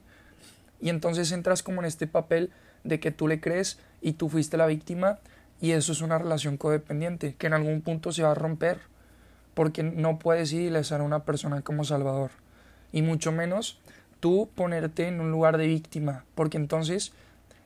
y 0.79 0.89
entonces 0.89 1.31
entras 1.31 1.63
como 1.63 1.81
en 1.81 1.85
este 1.85 2.07
papel 2.07 2.51
de 2.83 2.99
que 2.99 3.11
tú 3.11 3.27
le 3.27 3.41
crees 3.41 3.79
y 4.01 4.13
tú 4.13 4.29
fuiste 4.29 4.55
la 4.55 4.67
víctima 4.67 5.19
y 5.59 5.71
eso 5.71 5.91
es 5.93 6.01
una 6.01 6.17
relación 6.17 6.57
codependiente 6.57 7.35
que 7.35 7.47
en 7.47 7.53
algún 7.53 7.81
punto 7.81 8.11
se 8.11 8.23
va 8.23 8.31
a 8.31 8.35
romper 8.35 8.79
porque 9.53 9.83
no 9.83 10.19
puedes 10.19 10.51
idealizar 10.51 11.01
a 11.01 11.03
una 11.03 11.23
persona 11.23 11.61
como 11.61 11.83
Salvador. 11.83 12.31
Y 12.91 13.01
mucho 13.01 13.31
menos 13.31 13.79
tú 14.23 14.47
ponerte 14.55 15.09
en 15.09 15.19
un 15.19 15.31
lugar 15.31 15.57
de 15.57 15.67
víctima, 15.67 16.23
porque 16.33 16.55
entonces 16.55 17.11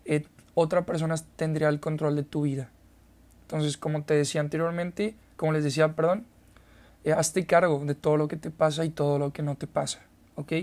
eh, 0.06 0.26
otra 0.56 0.88
persona 0.88 1.14
tendría 1.36 1.70
el 1.70 1.80
control 1.80 2.16
de 2.16 2.24
tu 2.24 2.42
vida. 2.42 2.72
Entonces, 3.44 3.78
como 3.78 4.02
te 4.02 4.16
decía 4.16 4.42
anteriormente, 4.42 5.14
como 5.36 5.52
les 5.52 5.64
decía, 5.64 5.94
perdón, 5.94 6.26
eh, 7.04 7.12
hazte 7.12 7.46
cargo 7.46 7.86
de 7.86 7.94
todo 7.94 8.18
lo 8.18 8.28
que 8.28 8.38
te 8.38 8.50
pasa 8.50 8.86
y 8.86 8.90
todo 8.90 9.20
lo 9.20 9.32
que 9.34 9.44
no 9.44 9.54
te 9.54 9.68
pasa, 9.68 10.00
¿ok? 10.34 10.54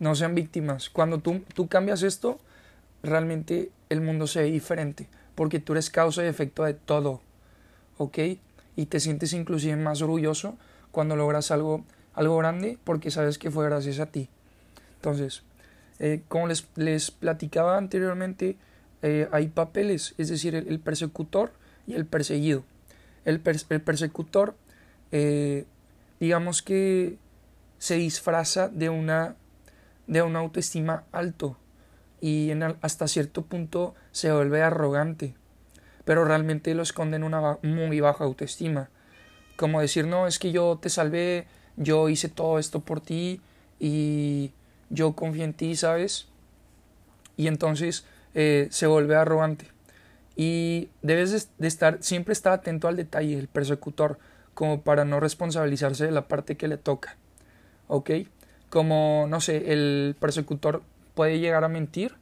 No 0.00 0.16
sean 0.16 0.34
víctimas. 0.34 0.90
Cuando 0.90 1.18
tú, 1.18 1.42
tú 1.54 1.68
cambias 1.68 2.02
esto, 2.02 2.40
realmente 3.04 3.70
el 3.88 4.00
mundo 4.00 4.26
se 4.26 4.42
ve 4.42 4.50
diferente 4.50 5.08
porque 5.36 5.60
tú 5.60 5.74
eres 5.74 5.90
causa 5.90 6.24
y 6.24 6.26
efecto 6.26 6.64
de 6.64 6.74
todo, 6.74 7.20
¿ok? 7.98 8.18
Y 8.74 8.86
te 8.86 8.98
sientes 8.98 9.32
inclusive 9.32 9.76
más 9.76 10.02
orgulloso 10.02 10.58
cuando 10.90 11.14
logras 11.14 11.52
algo, 11.52 11.84
algo 12.14 12.36
grande 12.38 12.78
porque 12.82 13.12
sabes 13.12 13.38
que 13.38 13.52
fue 13.52 13.64
gracias 13.66 14.00
a 14.00 14.06
ti. 14.06 14.28
Entonces, 15.00 15.42
eh, 15.98 16.22
como 16.28 16.46
les, 16.46 16.68
les, 16.76 17.10
platicaba 17.10 17.78
anteriormente, 17.78 18.58
eh, 19.00 19.28
hay 19.32 19.48
papeles, 19.48 20.14
es 20.18 20.28
decir, 20.28 20.54
el, 20.54 20.78
persecutor 20.78 21.52
y 21.86 21.94
el 21.94 22.04
perseguido. 22.04 22.64
El, 23.24 23.40
el 23.70 23.80
persecutor, 23.80 24.54
eh, 25.10 25.64
digamos 26.20 26.60
que 26.60 27.16
se 27.78 27.94
disfraza 27.94 28.68
de 28.68 28.90
una, 28.90 29.36
de 30.06 30.20
una 30.20 30.40
autoestima 30.40 31.04
alto, 31.12 31.56
y 32.20 32.50
hasta 32.82 33.08
cierto 33.08 33.40
punto 33.40 33.94
se 34.12 34.30
vuelve 34.30 34.60
arrogante, 34.60 35.34
pero 36.04 36.26
realmente 36.26 36.74
lo 36.74 36.82
esconde 36.82 37.16
en 37.16 37.24
una 37.24 37.58
muy 37.62 38.00
baja 38.00 38.24
autoestima. 38.24 38.90
como 39.56 39.80
decir, 39.80 40.06
no, 40.06 40.26
es 40.26 40.38
que 40.38 40.52
yo 40.52 40.78
te 40.80 40.90
salvé, 40.90 41.46
yo 41.76 42.10
hice 42.10 42.28
todo 42.28 42.58
esto 42.58 42.80
por 42.80 43.00
ti 43.00 43.40
y 43.78 44.52
yo 44.90 45.14
confío 45.14 45.44
en 45.44 45.54
ti, 45.54 45.76
¿sabes? 45.76 46.28
Y 47.36 47.46
entonces 47.46 48.04
eh, 48.34 48.68
se 48.70 48.86
vuelve 48.86 49.16
arrogante. 49.16 49.68
Y 50.36 50.90
debes 51.02 51.50
de 51.58 51.68
estar, 51.68 51.98
siempre 52.02 52.32
estar 52.32 52.52
atento 52.52 52.88
al 52.88 52.96
detalle, 52.96 53.38
el 53.38 53.48
persecutor, 53.48 54.18
como 54.54 54.82
para 54.82 55.04
no 55.04 55.20
responsabilizarse 55.20 56.04
de 56.04 56.12
la 56.12 56.28
parte 56.28 56.56
que 56.56 56.68
le 56.68 56.76
toca. 56.76 57.16
¿Ok? 57.88 58.10
Como, 58.68 59.26
no 59.28 59.40
sé, 59.40 59.72
el 59.72 60.16
persecutor 60.20 60.82
puede 61.14 61.40
llegar 61.40 61.64
a 61.64 61.68
mentir 61.68 62.14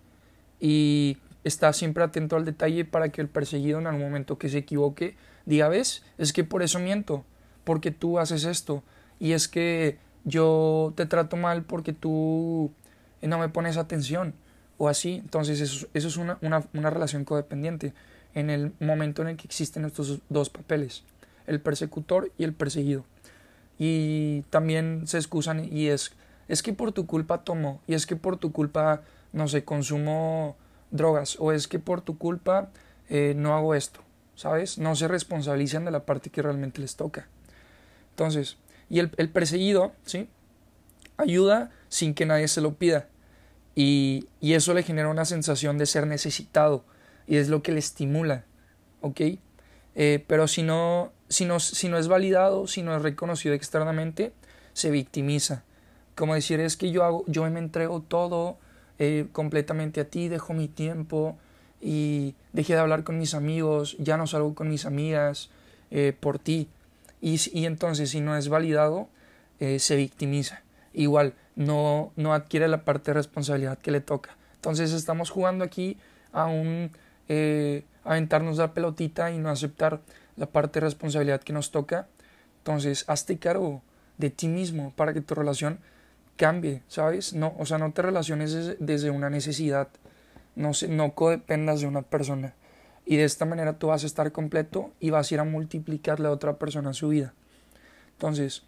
y 0.60 1.18
está 1.44 1.72
siempre 1.72 2.04
atento 2.04 2.36
al 2.36 2.44
detalle 2.44 2.84
para 2.84 3.10
que 3.10 3.20
el 3.20 3.28
perseguido 3.28 3.78
en 3.78 3.86
algún 3.86 4.02
momento 4.02 4.38
que 4.38 4.48
se 4.48 4.58
equivoque 4.58 5.16
diga, 5.46 5.68
ves, 5.68 6.04
es 6.18 6.32
que 6.32 6.44
por 6.44 6.62
eso 6.62 6.78
miento, 6.78 7.24
porque 7.64 7.90
tú 7.90 8.18
haces 8.18 8.44
esto, 8.44 8.82
y 9.18 9.32
es 9.32 9.48
que 9.48 9.98
yo 10.24 10.92
te 10.96 11.06
trato 11.06 11.36
mal 11.36 11.62
porque 11.62 11.92
tú 11.92 12.70
no 13.22 13.38
me 13.38 13.48
pones 13.48 13.76
atención, 13.76 14.34
o 14.78 14.88
así. 14.88 15.16
Entonces 15.16 15.60
eso, 15.60 15.86
eso 15.92 16.08
es 16.08 16.16
una, 16.16 16.38
una, 16.40 16.64
una 16.72 16.90
relación 16.90 17.24
codependiente 17.24 17.92
en 18.34 18.50
el 18.50 18.72
momento 18.80 19.22
en 19.22 19.28
el 19.28 19.36
que 19.36 19.46
existen 19.46 19.84
estos 19.84 20.20
dos 20.28 20.48
papeles, 20.48 21.02
el 21.46 21.60
persecutor 21.60 22.32
y 22.38 22.44
el 22.44 22.54
perseguido. 22.54 23.04
Y 23.78 24.42
también 24.50 25.06
se 25.06 25.18
excusan 25.18 25.64
y 25.72 25.88
es, 25.88 26.12
es 26.48 26.62
que 26.62 26.72
por 26.72 26.92
tu 26.92 27.06
culpa 27.06 27.44
tomo, 27.44 27.80
y 27.86 27.94
es 27.94 28.06
que 28.06 28.16
por 28.16 28.36
tu 28.36 28.52
culpa, 28.52 29.02
no 29.32 29.48
sé, 29.48 29.64
consumo 29.64 30.56
drogas, 30.90 31.36
o 31.38 31.52
es 31.52 31.68
que 31.68 31.78
por 31.78 32.00
tu 32.00 32.16
culpa 32.18 32.70
eh, 33.08 33.34
no 33.36 33.54
hago 33.54 33.74
esto, 33.74 34.00
¿sabes? 34.34 34.78
No 34.78 34.96
se 34.96 35.08
responsabilizan 35.08 35.84
de 35.84 35.90
la 35.90 36.04
parte 36.04 36.30
que 36.30 36.42
realmente 36.42 36.80
les 36.80 36.96
toca. 36.96 37.28
Entonces, 38.10 38.56
y 38.90 39.00
el, 39.00 39.10
el 39.16 39.30
perseguido, 39.30 39.92
¿sí? 40.04 40.28
Ayuda 41.16 41.70
sin 41.88 42.14
que 42.14 42.26
nadie 42.26 42.48
se 42.48 42.60
lo 42.60 42.74
pida. 42.74 43.08
Y, 43.74 44.26
y, 44.40 44.54
eso 44.54 44.74
le 44.74 44.82
genera 44.82 45.08
una 45.08 45.24
sensación 45.24 45.78
de 45.78 45.86
ser 45.86 46.06
necesitado 46.06 46.84
y 47.28 47.36
es 47.36 47.48
lo 47.48 47.62
que 47.62 47.70
le 47.70 47.78
estimula, 47.78 48.44
¿ok? 49.02 49.20
Eh, 49.94 50.24
pero 50.26 50.48
si 50.48 50.62
no, 50.62 51.12
si, 51.28 51.44
no, 51.44 51.60
si 51.60 51.88
no 51.88 51.98
es 51.98 52.08
validado, 52.08 52.66
si 52.66 52.82
no 52.82 52.96
es 52.96 53.02
reconocido 53.02 53.54
externamente, 53.54 54.32
se 54.72 54.90
victimiza. 54.90 55.64
Como 56.14 56.34
decir, 56.34 56.60
es 56.60 56.76
que 56.76 56.90
yo, 56.90 57.04
hago, 57.04 57.24
yo 57.26 57.48
me 57.50 57.58
entrego 57.58 58.00
todo 58.00 58.58
eh, 58.98 59.26
completamente 59.32 60.00
a 60.00 60.04
ti, 60.04 60.28
dejo 60.28 60.54
mi 60.54 60.68
tiempo 60.68 61.36
y 61.80 62.34
dejé 62.52 62.74
de 62.74 62.80
hablar 62.80 63.04
con 63.04 63.18
mis 63.18 63.34
amigos, 63.34 63.96
ya 63.98 64.16
no 64.16 64.26
salgo 64.26 64.54
con 64.54 64.68
mis 64.68 64.86
amigas 64.86 65.50
eh, 65.90 66.12
por 66.18 66.38
ti. 66.38 66.68
Y, 67.20 67.64
entonces 67.64 68.10
si 68.10 68.20
no 68.20 68.36
es 68.36 68.48
validado, 68.48 69.08
se 69.58 69.96
victimiza. 69.96 70.62
Igual, 70.92 71.34
no, 71.56 72.12
no 72.16 72.32
adquiere 72.32 72.68
la 72.68 72.84
parte 72.84 73.10
de 73.10 73.14
responsabilidad 73.14 73.78
que 73.78 73.90
le 73.90 74.00
toca. 74.00 74.36
Entonces 74.54 74.92
estamos 74.92 75.30
jugando 75.30 75.64
aquí 75.64 75.96
a 76.32 76.46
un 76.46 76.90
eh, 77.28 77.84
aventarnos 78.04 78.56
la 78.58 78.72
pelotita 78.74 79.30
y 79.30 79.38
no 79.38 79.50
aceptar 79.50 80.00
la 80.36 80.46
parte 80.46 80.80
de 80.80 80.86
responsabilidad 80.86 81.40
que 81.40 81.52
nos 81.52 81.70
toca. 81.70 82.08
Entonces 82.58 83.04
hazte 83.06 83.38
cargo 83.38 83.82
de 84.16 84.30
ti 84.30 84.48
mismo 84.48 84.92
para 84.96 85.12
que 85.12 85.20
tu 85.20 85.34
relación 85.34 85.78
cambie, 86.36 86.82
¿sabes? 86.88 87.34
No, 87.34 87.54
o 87.58 87.66
sea, 87.66 87.78
no 87.78 87.92
te 87.92 88.02
relaciones 88.02 88.76
desde, 88.78 89.10
una 89.10 89.30
necesidad, 89.30 89.88
no, 90.56 90.74
se, 90.74 90.88
no 90.88 91.12
codependas 91.14 91.80
de 91.80 91.86
una 91.86 92.02
persona. 92.02 92.54
Y 93.10 93.16
de 93.16 93.24
esta 93.24 93.46
manera 93.46 93.78
tú 93.78 93.86
vas 93.86 94.04
a 94.04 94.06
estar 94.06 94.30
completo 94.32 94.92
y 95.00 95.08
vas 95.08 95.30
a 95.30 95.34
ir 95.34 95.40
a 95.40 95.44
multiplicarle 95.44 96.28
a 96.28 96.30
otra 96.30 96.58
persona 96.58 96.92
su 96.92 97.08
vida. 97.08 97.32
Entonces, 98.12 98.64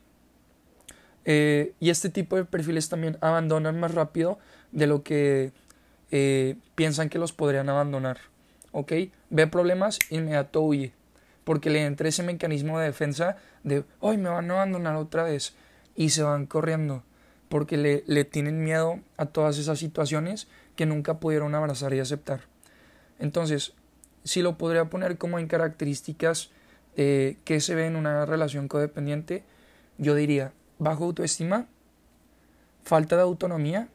eh, 1.26 1.75
y 1.78 1.90
este 1.90 2.09
tipo 2.09 2.37
de 2.37 2.47
perfiles 2.47 2.88
también 2.88 3.18
abandonan 3.20 3.78
más 3.78 3.92
rápido 3.92 4.38
de 4.73 4.87
lo 4.87 5.02
que 5.02 5.52
eh, 6.10 6.56
piensan 6.75 7.10
que 7.10 7.19
los 7.19 7.34
podrían 7.34 7.69
abandonar. 7.69 8.17
¿Ok? 8.73 8.93
Ve 9.28 9.47
problemas, 9.47 9.99
inmediato 10.08 10.62
huye. 10.62 10.95
Porque 11.45 11.69
le 11.69 11.84
entra 11.84 12.08
ese 12.08 12.23
mecanismo 12.23 12.78
de 12.78 12.86
defensa 12.86 13.36
de, 13.62 13.84
hoy 13.99 14.17
me 14.17 14.30
van 14.30 14.50
a 14.50 14.54
abandonar 14.54 14.97
otra 14.97 15.23
vez. 15.23 15.52
Y 15.97 16.10
se 16.10 16.23
van 16.23 16.47
corriendo. 16.47 17.02
Porque 17.50 17.76
le, 17.76 18.04
le 18.06 18.25
tienen 18.25 18.64
miedo 18.64 19.00
a 19.19 19.26
todas 19.26 19.58
esas 19.58 19.78
situaciones 19.78 20.49
que 20.76 20.86
nunca 20.86 21.21
pudieron 21.21 21.54
abrazar 21.54 21.93
y 21.93 22.00
aceptar. 22.00 22.41
Entonces, 23.19 23.75
si 24.25 24.43
lo 24.43 24.59
podría 24.59 24.87
poner 24.87 25.19
como 25.19 25.39
en 25.39 25.49
características 25.49 26.50
eh, 26.97 27.39
que 27.45 27.61
se 27.61 27.75
ve 27.75 27.87
en 27.87 27.97
una 27.97 28.26
relación 28.26 28.69
codependiente, 28.69 29.45
yo 29.99 30.15
diría, 30.15 30.52
bajo 30.78 31.04
autoestima, 31.04 31.67
falta 32.83 33.17
de 33.17 33.23
autonomía, 33.23 33.89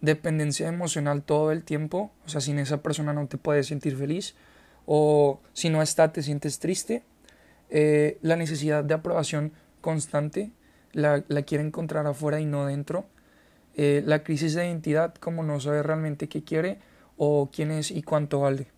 dependencia 0.00 0.68
emocional 0.68 1.22
todo 1.22 1.50
el 1.50 1.64
tiempo, 1.64 2.12
o 2.26 2.28
sea, 2.28 2.40
sin 2.40 2.58
esa 2.58 2.82
persona 2.82 3.12
no 3.12 3.26
te 3.26 3.38
puedes 3.38 3.66
sentir 3.66 3.96
feliz, 3.96 4.34
o 4.86 5.40
si 5.52 5.70
no 5.70 5.82
está 5.82 6.12
te 6.12 6.22
sientes 6.22 6.58
triste, 6.58 7.02
eh, 7.70 8.18
la 8.22 8.36
necesidad 8.36 8.84
de 8.84 8.94
aprobación 8.94 9.52
constante, 9.80 10.52
la, 10.92 11.24
la, 11.28 11.42
quiere 11.42 11.64
encontrar 11.64 12.06
afuera 12.06 12.40
y 12.40 12.46
no 12.46 12.66
dentro, 12.66 13.06
eh, 13.76 14.02
la 14.06 14.22
crisis 14.22 14.54
de 14.54 14.66
identidad, 14.66 15.14
como 15.14 15.42
no 15.42 15.58
sabe 15.58 15.82
realmente 15.82 16.28
qué 16.28 16.44
quiere 16.44 16.78
o 17.16 17.50
quién 17.52 17.70
es 17.70 17.90
y 17.90 18.02
cuánto 18.02 18.40
vale, 18.40 18.68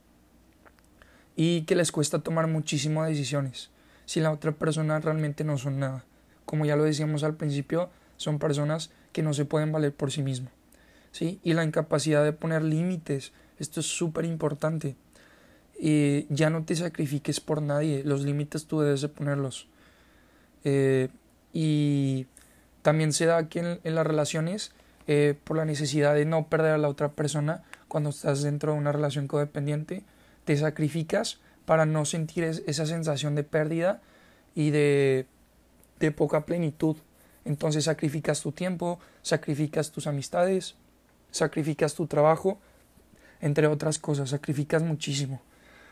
y 1.36 1.62
que 1.62 1.76
les 1.76 1.92
cuesta 1.92 2.20
tomar 2.20 2.48
muchísimas 2.48 3.08
decisiones 3.08 3.70
si 4.06 4.20
la 4.20 4.32
otra 4.32 4.52
persona 4.52 4.98
realmente 4.98 5.44
no 5.44 5.58
son 5.58 5.78
nada 5.78 6.04
como 6.46 6.64
ya 6.64 6.76
lo 6.76 6.84
decíamos 6.84 7.24
al 7.24 7.34
principio, 7.34 7.90
son 8.16 8.38
personas 8.38 8.90
que 9.12 9.22
no 9.22 9.34
se 9.34 9.44
pueden 9.44 9.72
valer 9.72 9.92
por 9.92 10.10
sí 10.10 10.22
mismas. 10.22 10.52
¿sí? 11.10 11.40
Y 11.42 11.52
la 11.52 11.64
incapacidad 11.64 12.24
de 12.24 12.32
poner 12.32 12.62
límites, 12.62 13.32
esto 13.58 13.80
es 13.80 13.86
súper 13.86 14.24
importante. 14.24 14.96
Eh, 15.78 16.24
ya 16.30 16.48
no 16.48 16.64
te 16.64 16.74
sacrifiques 16.74 17.40
por 17.40 17.60
nadie, 17.60 18.02
los 18.04 18.22
límites 18.22 18.66
tú 18.66 18.80
debes 18.80 19.02
de 19.02 19.08
ponerlos. 19.08 19.68
Eh, 20.64 21.08
y 21.52 22.26
también 22.80 23.12
se 23.12 23.26
da 23.26 23.48
que 23.48 23.78
en, 23.82 23.94
las 23.94 24.06
relaciones, 24.06 24.72
eh, 25.06 25.34
por 25.44 25.56
la 25.56 25.64
necesidad 25.64 26.14
de 26.14 26.24
no 26.24 26.48
perder 26.48 26.72
a 26.72 26.78
la 26.78 26.88
otra 26.88 27.12
persona, 27.12 27.64
cuando 27.88 28.10
estás 28.10 28.42
dentro 28.42 28.72
de 28.72 28.78
una 28.78 28.92
relación 28.92 29.26
codependiente, 29.26 30.04
te 30.46 30.56
sacrificas 30.56 31.40
para 31.66 31.84
no 31.84 32.06
sentir 32.06 32.44
esa 32.44 32.86
sensación 32.86 33.34
de 33.34 33.44
pérdida 33.44 34.00
y 34.54 34.70
de 34.70 35.26
de 35.98 36.12
poca 36.12 36.46
plenitud. 36.46 36.96
Entonces 37.44 37.84
sacrificas 37.84 38.40
tu 38.40 38.52
tiempo, 38.52 38.98
sacrificas 39.22 39.92
tus 39.92 40.06
amistades, 40.06 40.74
sacrificas 41.30 41.94
tu 41.94 42.06
trabajo, 42.06 42.58
entre 43.40 43.66
otras 43.66 43.98
cosas, 43.98 44.30
sacrificas 44.30 44.82
muchísimo. 44.82 45.40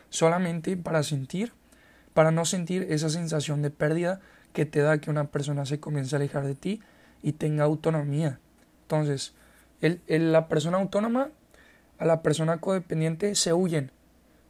Solamente 0.09 0.77
para 0.77 1.03
sentir, 1.03 1.53
para 2.13 2.31
no 2.31 2.45
sentir 2.45 2.87
esa 2.89 3.09
sensación 3.09 3.61
de 3.61 3.69
pérdida 3.69 4.19
que 4.53 4.65
te 4.65 4.79
da 4.79 4.99
que 4.99 5.09
una 5.09 5.31
persona 5.31 5.65
se 5.65 5.79
comience 5.79 6.15
a 6.15 6.17
alejar 6.19 6.45
de 6.45 6.55
ti 6.55 6.81
y 7.21 7.33
tenga 7.33 7.63
autonomía. 7.63 8.39
Entonces, 8.83 9.33
el, 9.81 10.01
la 10.07 10.47
persona 10.47 10.77
autónoma 10.77 11.29
a 11.97 12.05
la 12.05 12.21
persona 12.21 12.59
codependiente 12.59 13.35
se 13.35 13.53
huyen, 13.53 13.91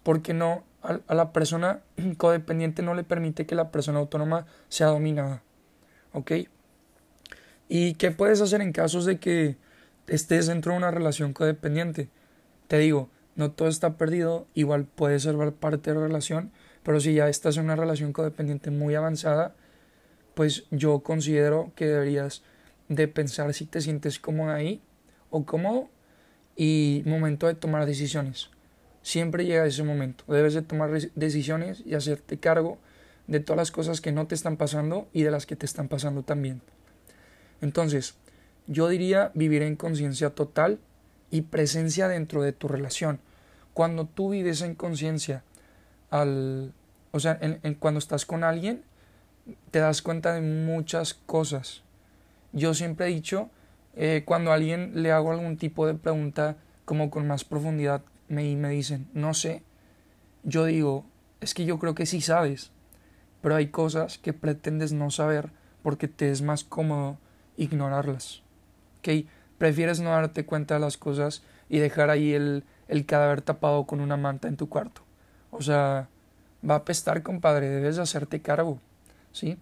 porque 0.05 0.35
no 0.35 0.63
a 0.83 1.15
la 1.15 1.33
persona 1.33 1.81
codependiente 2.17 2.83
no 2.83 2.93
le 2.93 3.03
permite 3.03 3.47
que 3.47 3.55
la 3.55 3.71
persona 3.71 3.97
autónoma 3.97 4.45
sea 4.69 4.87
dominada. 4.87 5.41
¿Ok? 6.13 6.31
¿Y 7.67 7.95
qué 7.95 8.11
puedes 8.11 8.39
hacer 8.39 8.61
en 8.61 8.71
casos 8.71 9.05
de 9.05 9.17
que 9.17 9.57
estés 10.05 10.45
dentro 10.45 10.73
de 10.73 10.77
una 10.77 10.91
relación 10.91 11.33
codependiente? 11.33 12.09
Te 12.67 12.77
digo, 12.77 13.09
no 13.35 13.49
todo 13.51 13.67
está 13.67 13.97
perdido, 13.97 14.45
igual 14.53 14.85
puede 14.85 15.19
ser 15.19 15.35
parte 15.53 15.89
de 15.89 15.95
la 15.95 16.05
relación, 16.05 16.51
pero 16.83 16.99
si 16.99 17.15
ya 17.15 17.27
estás 17.27 17.57
en 17.57 17.63
una 17.63 17.75
relación 17.75 18.13
codependiente 18.13 18.69
muy 18.69 18.93
avanzada, 18.93 19.55
pues 20.35 20.65
yo 20.69 20.99
considero 20.99 21.71
que 21.75 21.87
deberías 21.87 22.43
de 22.89 23.07
pensar 23.07 23.55
si 23.55 23.65
te 23.65 23.81
sientes 23.81 24.19
cómodo 24.19 24.51
ahí 24.51 24.83
o 25.31 25.45
cómodo 25.45 25.89
y 26.55 27.01
momento 27.07 27.47
de 27.47 27.55
tomar 27.55 27.87
decisiones. 27.87 28.51
Siempre 29.05 29.45
llega 29.45 29.67
ese 29.67 29.83
momento. 29.83 30.23
Debes 30.27 30.55
de 30.55 30.63
tomar 30.63 30.89
decisiones 31.13 31.83
y 31.85 31.93
hacerte 31.93 32.39
cargo 32.39 32.79
de 33.27 33.39
todas 33.39 33.57
las 33.57 33.69
cosas 33.69 34.01
que 34.01 34.11
no 34.11 34.25
te 34.25 34.33
están 34.33 34.57
pasando 34.57 35.07
y 35.13 35.21
de 35.21 35.29
las 35.29 35.45
que 35.45 35.55
te 35.55 35.67
están 35.67 35.89
pasando 35.89 36.23
también. 36.23 36.63
Entonces, 37.61 38.15
yo 38.65 38.89
diría 38.89 39.29
vivir 39.35 39.61
en 39.61 39.75
conciencia 39.75 40.31
total 40.31 40.79
y 41.29 41.43
presencia 41.43 42.07
dentro 42.07 42.41
de 42.41 42.51
tu 42.51 42.67
relación. 42.67 43.19
Cuando 43.75 44.05
tú 44.05 44.31
vives 44.31 44.63
en 44.63 44.73
conciencia, 44.73 45.43
al, 46.09 46.73
o 47.11 47.19
sea, 47.19 47.39
cuando 47.77 47.99
estás 47.99 48.25
con 48.25 48.43
alguien, 48.43 48.81
te 49.69 49.77
das 49.77 50.01
cuenta 50.01 50.33
de 50.33 50.41
muchas 50.41 51.13
cosas. 51.13 51.83
Yo 52.53 52.73
siempre 52.73 53.05
he 53.05 53.09
dicho, 53.09 53.51
eh, 53.95 54.23
cuando 54.25 54.49
a 54.49 54.55
alguien 54.55 55.03
le 55.03 55.11
hago 55.11 55.31
algún 55.31 55.57
tipo 55.57 55.85
de 55.85 55.93
pregunta 55.93 56.57
como 56.85 57.11
con 57.11 57.27
más 57.27 57.43
profundidad 57.43 58.01
me, 58.27 58.55
me 58.55 58.69
dicen, 58.69 59.07
no 59.13 59.33
sé, 59.33 59.63
yo 60.43 60.65
digo, 60.65 61.05
es 61.41 61.53
que 61.53 61.65
yo 61.65 61.79
creo 61.79 61.95
que 61.95 62.05
sí 62.05 62.21
sabes 62.21 62.71
pero 63.45 63.57
hay 63.57 63.67
cosas 63.67 64.17
que 64.17 64.33
pretendes 64.33 64.91
no 64.91 65.11
saber 65.11 65.51
porque 65.83 66.07
te 66.07 66.31
es 66.31 66.41
más 66.41 66.63
cómodo 66.63 67.19
ignorarlas. 67.57 68.41
¿Ok? 68.97 69.27
Prefieres 69.59 69.99
no 69.99 70.09
darte 70.09 70.47
cuenta 70.47 70.73
de 70.73 70.79
las 70.79 70.97
cosas 70.97 71.43
y 71.69 71.77
dejar 71.77 72.09
ahí 72.09 72.33
el, 72.33 72.63
el 72.87 73.05
cadáver 73.05 73.43
tapado 73.43 73.85
con 73.85 73.99
una 73.99 74.17
manta 74.17 74.47
en 74.47 74.57
tu 74.57 74.67
cuarto. 74.67 75.03
O 75.51 75.61
sea, 75.61 76.09
va 76.67 76.73
a 76.73 76.77
apestar, 76.77 77.21
compadre, 77.21 77.69
debes 77.69 77.99
hacerte 77.99 78.41
cargo, 78.41 78.79
¿sí? 79.31 79.59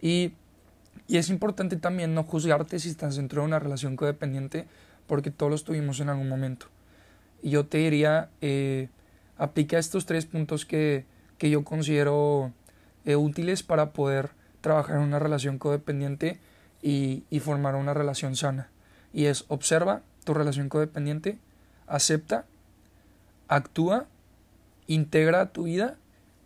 Y, 0.00 0.32
y 1.06 1.18
es 1.18 1.28
importante 1.28 1.76
también 1.76 2.14
no 2.14 2.24
juzgarte 2.24 2.78
si 2.78 2.88
estás 2.88 3.16
dentro 3.16 3.42
de 3.42 3.48
una 3.48 3.58
relación 3.58 3.96
codependiente, 3.96 4.66
porque 5.06 5.30
todos 5.30 5.52
los 5.52 5.64
tuvimos 5.64 6.00
en 6.00 6.08
algún 6.08 6.30
momento. 6.30 6.68
Yo 7.42 7.66
te 7.66 7.78
diría, 7.78 8.28
eh, 8.40 8.88
aplica 9.38 9.78
estos 9.78 10.06
tres 10.06 10.26
puntos 10.26 10.66
que, 10.66 11.04
que 11.38 11.50
yo 11.50 11.64
considero 11.64 12.52
eh, 13.04 13.16
útiles 13.16 13.62
para 13.62 13.92
poder 13.92 14.30
trabajar 14.60 14.96
en 14.96 15.02
una 15.02 15.18
relación 15.18 15.58
codependiente 15.58 16.38
y, 16.82 17.24
y 17.30 17.40
formar 17.40 17.74
una 17.74 17.94
relación 17.94 18.36
sana. 18.36 18.68
Y 19.12 19.26
es 19.26 19.44
observa 19.48 20.02
tu 20.24 20.34
relación 20.34 20.68
codependiente, 20.68 21.38
acepta, 21.86 22.44
actúa, 23.48 24.06
integra 24.86 25.52
tu 25.52 25.64
vida 25.64 25.96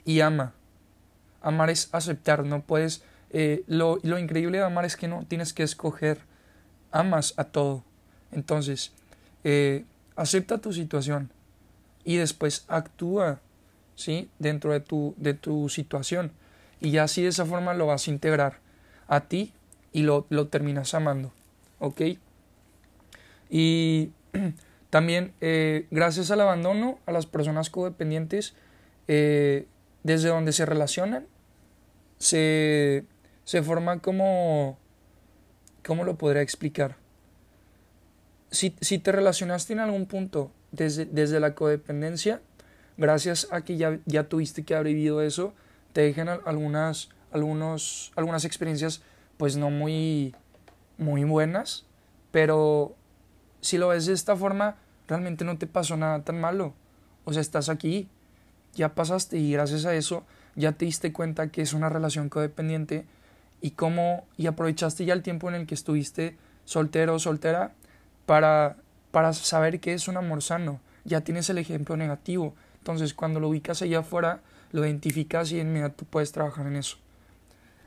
y 0.04 0.20
ama. 0.20 0.52
Amar 1.42 1.70
es 1.70 1.88
aceptar, 1.92 2.44
no 2.44 2.62
puedes... 2.62 3.02
Eh, 3.30 3.64
lo, 3.66 3.98
lo 4.02 4.18
increíble 4.18 4.58
de 4.58 4.64
amar 4.64 4.84
es 4.84 4.96
que 4.96 5.08
no 5.08 5.24
tienes 5.26 5.52
que 5.52 5.64
escoger, 5.64 6.20
amas 6.92 7.34
a 7.36 7.44
todo. 7.44 7.82
Entonces, 8.30 8.92
acepta 10.16 10.58
tu 10.58 10.72
situación 10.72 11.30
y 12.04 12.16
después 12.16 12.64
actúa, 12.68 13.40
¿sí? 13.94 14.30
Dentro 14.38 14.72
de 14.72 14.80
tu, 14.80 15.14
de 15.16 15.34
tu 15.34 15.68
situación. 15.68 16.32
Y 16.80 16.90
ya 16.90 17.04
así 17.04 17.22
de 17.22 17.28
esa 17.28 17.46
forma 17.46 17.74
lo 17.74 17.86
vas 17.86 18.06
a 18.06 18.10
integrar 18.10 18.60
a 19.08 19.20
ti 19.20 19.52
y 19.92 20.02
lo, 20.02 20.26
lo 20.28 20.48
terminas 20.48 20.94
amando, 20.94 21.32
¿ok? 21.78 22.02
Y 23.48 24.10
también, 24.90 25.32
eh, 25.40 25.86
gracias 25.90 26.30
al 26.30 26.40
abandono, 26.40 26.98
a 27.06 27.12
las 27.12 27.26
personas 27.26 27.70
codependientes, 27.70 28.54
eh, 29.08 29.66
desde 30.02 30.28
donde 30.28 30.52
se 30.52 30.66
relacionan, 30.66 31.26
se, 32.18 33.04
se 33.44 33.62
forma 33.62 34.00
como... 34.00 34.78
¿Cómo 35.86 36.04
lo 36.04 36.16
podría 36.16 36.40
explicar? 36.40 36.96
Si, 38.54 38.74
si 38.80 38.98
te 38.98 39.12
relacionaste 39.12 39.72
en 39.72 39.80
algún 39.80 40.06
punto 40.06 40.50
desde, 40.72 41.04
desde 41.04 41.40
la 41.40 41.54
codependencia, 41.54 42.40
gracias 42.96 43.48
a 43.50 43.62
que 43.62 43.76
ya, 43.76 43.98
ya 44.06 44.28
tuviste 44.28 44.64
que 44.64 44.74
haber 44.74 44.94
vivido 44.94 45.20
eso, 45.22 45.52
te 45.92 46.02
dejan 46.02 46.28
algunas, 46.28 47.10
algunos, 47.32 48.12
algunas 48.16 48.44
experiencias 48.44 49.02
pues 49.36 49.56
no 49.56 49.70
muy, 49.70 50.34
muy 50.96 51.24
buenas, 51.24 51.84
pero 52.30 52.94
si 53.60 53.78
lo 53.78 53.88
ves 53.88 54.06
de 54.06 54.12
esta 54.12 54.36
forma, 54.36 54.76
realmente 55.08 55.44
no 55.44 55.58
te 55.58 55.66
pasó 55.66 55.96
nada 55.96 56.22
tan 56.22 56.40
malo. 56.40 56.74
O 57.24 57.32
sea, 57.32 57.42
estás 57.42 57.68
aquí, 57.68 58.08
ya 58.74 58.94
pasaste 58.94 59.38
y 59.38 59.52
gracias 59.52 59.84
a 59.84 59.94
eso 59.94 60.24
ya 60.56 60.72
te 60.72 60.84
diste 60.84 61.12
cuenta 61.12 61.48
que 61.48 61.62
es 61.62 61.72
una 61.72 61.88
relación 61.88 62.28
codependiente 62.28 63.04
y 63.60 63.72
cómo 63.72 64.26
y 64.36 64.46
aprovechaste 64.46 65.04
ya 65.04 65.14
el 65.14 65.22
tiempo 65.22 65.48
en 65.48 65.54
el 65.54 65.66
que 65.66 65.74
estuviste 65.74 66.36
soltero 66.64 67.14
o 67.14 67.18
soltera 67.18 67.72
para 68.26 68.76
para 69.14 69.32
saber 69.32 69.78
que 69.78 69.94
es 69.94 70.08
un 70.08 70.16
amor 70.16 70.42
sano. 70.42 70.80
Ya 71.04 71.20
tienes 71.20 71.48
el 71.48 71.58
ejemplo 71.58 71.96
negativo. 71.96 72.56
Entonces, 72.78 73.14
cuando 73.14 73.38
lo 73.38 73.48
ubicas 73.48 73.80
allá 73.80 74.00
afuera, 74.00 74.40
lo 74.72 74.84
identificas 74.84 75.52
y 75.52 75.60
en 75.60 75.68
inmediato 75.68 76.04
puedes 76.04 76.32
trabajar 76.32 76.66
en 76.66 76.74
eso. 76.74 76.96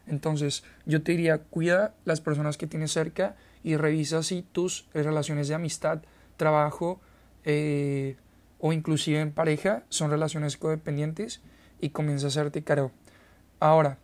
Entonces, 0.08 0.64
yo 0.86 1.04
te 1.04 1.12
diría, 1.12 1.40
cuida 1.40 1.94
las 2.06 2.22
personas 2.22 2.56
que 2.58 2.66
tienes 2.66 2.94
cerca 2.94 3.36
y 3.62 3.76
revisa 3.76 4.24
si 4.24 4.42
tus 4.42 4.88
relaciones 4.94 5.50
de 5.50 5.56
amistad, 5.56 6.00
trabajo 6.38 7.02
eh, 7.44 8.16
o 8.60 8.72
inclusive 8.72 9.20
en 9.20 9.34
pareja 9.34 9.84
son 9.90 10.10
relaciones 10.10 10.56
codependientes 10.56 11.42
y 11.82 11.90
comienza 11.90 12.28
a 12.28 12.30
hacerte 12.30 12.64
cargo. 12.64 12.94
Ahora, 13.60 13.98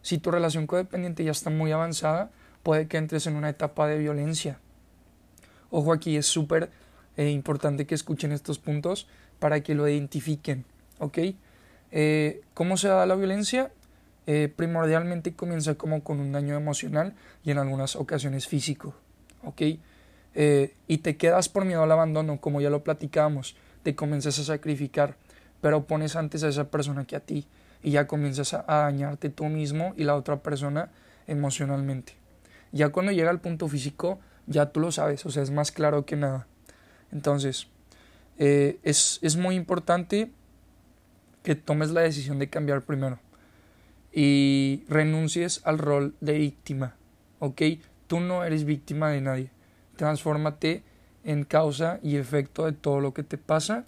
si 0.00 0.16
tu 0.16 0.30
relación 0.30 0.66
codependiente 0.66 1.24
ya 1.24 1.32
está 1.32 1.50
muy 1.50 1.72
avanzada, 1.72 2.30
puede 2.62 2.88
que 2.88 2.96
entres 2.96 3.26
en 3.26 3.36
una 3.36 3.50
etapa 3.50 3.86
de 3.86 3.98
violencia. 3.98 4.60
Ojo 5.70 5.92
aquí, 5.92 6.16
es 6.16 6.26
súper 6.26 6.70
eh, 7.16 7.30
importante 7.30 7.86
que 7.86 7.94
escuchen 7.94 8.32
estos 8.32 8.58
puntos 8.58 9.06
para 9.38 9.62
que 9.62 9.74
lo 9.74 9.88
identifiquen. 9.88 10.64
¿Ok? 10.98 11.18
Eh, 11.92 12.42
¿Cómo 12.54 12.76
se 12.76 12.88
da 12.88 13.06
la 13.06 13.14
violencia? 13.14 13.72
primordialmente 14.54 15.34
comienza 15.34 15.74
como 15.74 16.04
con 16.04 16.20
un 16.20 16.30
daño 16.30 16.54
emocional 16.54 17.14
y 17.42 17.50
en 17.50 17.58
algunas 17.58 17.96
ocasiones 17.96 18.46
físico. 18.46 18.94
¿Ok? 19.42 19.62
y 20.86 20.98
te 20.98 21.16
quedas 21.16 21.48
por 21.48 21.64
miedo 21.64 21.82
al 21.82 21.90
abandono, 21.90 22.40
como 22.40 22.60
ya 22.60 22.70
lo 22.70 22.84
platicábamos 22.84 23.56
te 23.82 23.94
comienzas 23.94 24.38
a 24.38 24.44
sacrificar, 24.44 25.16
pero 25.60 25.86
pones 25.86 26.16
antes 26.16 26.42
a 26.42 26.48
esa 26.48 26.70
persona 26.70 27.04
que 27.04 27.16
a 27.16 27.20
ti 27.20 27.46
y 27.82 27.92
ya 27.92 28.06
comienzas 28.06 28.54
a, 28.54 28.64
dañarte 28.66 29.30
tú 29.30 29.46
mismo 29.46 29.94
y 29.96 30.04
la 30.04 30.16
otra 30.16 30.42
persona 30.42 30.90
emocionalmente. 31.26 32.14
Ya 32.72 32.90
cuando 32.90 33.12
llega 33.12 33.30
al 33.30 33.40
punto 33.40 33.68
físico, 33.68 34.20
ya 34.50 34.72
tú 34.72 34.80
lo 34.80 34.90
sabes, 34.92 35.24
o 35.24 35.30
sea, 35.30 35.42
es 35.42 35.50
más 35.50 35.70
claro 35.70 36.04
que 36.04 36.16
nada. 36.16 36.46
Entonces, 37.12 37.68
eh, 38.36 38.78
es, 38.82 39.20
es 39.22 39.36
muy 39.36 39.54
importante 39.54 40.30
que 41.44 41.54
tomes 41.54 41.90
la 41.90 42.00
decisión 42.02 42.38
de 42.38 42.50
cambiar 42.50 42.82
primero 42.82 43.18
y 44.12 44.82
renuncies 44.88 45.60
al 45.64 45.78
rol 45.78 46.14
de 46.20 46.32
víctima, 46.38 46.96
¿ok? 47.38 47.62
Tú 48.08 48.18
no 48.18 48.44
eres 48.44 48.64
víctima 48.64 49.10
de 49.10 49.20
nadie. 49.20 49.50
Transfórmate 49.96 50.82
en 51.22 51.44
causa 51.44 52.00
y 52.02 52.16
efecto 52.16 52.66
de 52.66 52.72
todo 52.72 53.00
lo 53.00 53.14
que 53.14 53.22
te 53.22 53.38
pasa 53.38 53.84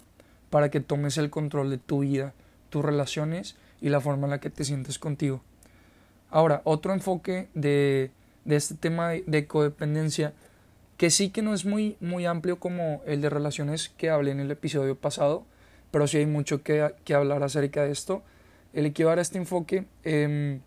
para 0.49 0.71
que 0.71 0.79
tomes 0.79 1.17
el 1.17 1.29
control 1.29 1.69
de 1.69 1.77
tu 1.77 1.99
vida, 1.99 2.33
tus 2.69 2.85
relaciones 2.85 3.57
y 3.81 3.89
la 3.89 3.99
forma 3.99 4.27
en 4.27 4.31
la 4.31 4.39
que 4.39 4.49
te 4.49 4.63
sientes 4.63 4.97
contigo. 4.97 5.41
Ahora, 6.29 6.61
otro 6.63 6.93
enfoque 6.93 7.49
de, 7.53 8.11
de 8.45 8.55
este 8.55 8.75
tema 8.75 9.09
de, 9.09 9.47
codependencia, 9.47 10.33
que 11.03 11.09
sí 11.09 11.31
que 11.31 11.41
no 11.41 11.53
es 11.53 11.65
muy, 11.65 11.97
muy 11.99 12.25
amplio 12.25 12.59
como 12.59 13.01
el 13.05 13.19
de 13.19 13.29
relaciones 13.29 13.89
que 13.97 14.09
hablé 14.09 14.31
en 14.31 14.39
el 14.39 14.49
episodio 14.51 14.95
pasado, 14.95 15.43
pero 15.91 16.07
sí 16.07 16.15
hay 16.15 16.25
mucho 16.25 16.63
que, 16.63 16.95
que 17.03 17.13
hablar 17.13 17.43
acerca 17.43 17.83
de 17.83 17.91
esto. 17.91 18.23
El 18.71 18.85
equivalente 18.85 19.19
a 19.19 19.21
este 19.23 19.37
enfoque 19.37 19.83
eh, 20.05 20.61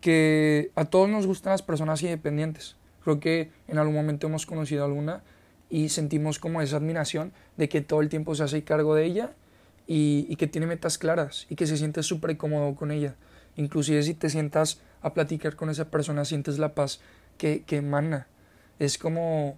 que 0.00 0.70
a 0.76 0.86
todos 0.86 1.10
nos 1.10 1.26
gustan 1.26 1.50
las 1.50 1.60
personas 1.60 2.02
independientes. 2.02 2.76
Creo 3.04 3.20
que 3.20 3.50
en 3.68 3.76
algún 3.76 3.96
momento 3.96 4.28
hemos 4.28 4.46
conocido 4.46 4.86
alguna 4.86 5.22
y 5.68 5.90
sentimos 5.90 6.38
como 6.38 6.62
esa 6.62 6.78
admiración 6.78 7.34
de 7.58 7.68
que 7.68 7.82
todo 7.82 8.00
el 8.00 8.08
tiempo 8.08 8.34
se 8.34 8.44
hace 8.44 8.64
cargo 8.64 8.94
de 8.94 9.04
ella 9.04 9.34
y, 9.86 10.34
que 10.36 10.46
tiene 10.46 10.66
metas 10.66 10.96
claras 10.96 11.46
y 11.50 11.56
que 11.56 11.66
se 11.66 11.76
siente 11.76 12.02
súper 12.02 12.34
cómodo 12.38 12.74
con 12.74 12.90
ella. 12.90 13.14
Inclusive 13.56 14.02
si 14.04 14.14
te 14.14 14.30
sientas 14.30 14.80
a 15.02 15.12
platicar 15.12 15.54
con 15.54 15.68
esa 15.68 15.90
persona, 15.90 16.24
sientes 16.24 16.58
la 16.58 16.74
paz 16.74 17.02
que, 17.36 17.62
que 17.62 17.76
emana. 17.76 18.28
Es 18.78 18.98
como 18.98 19.56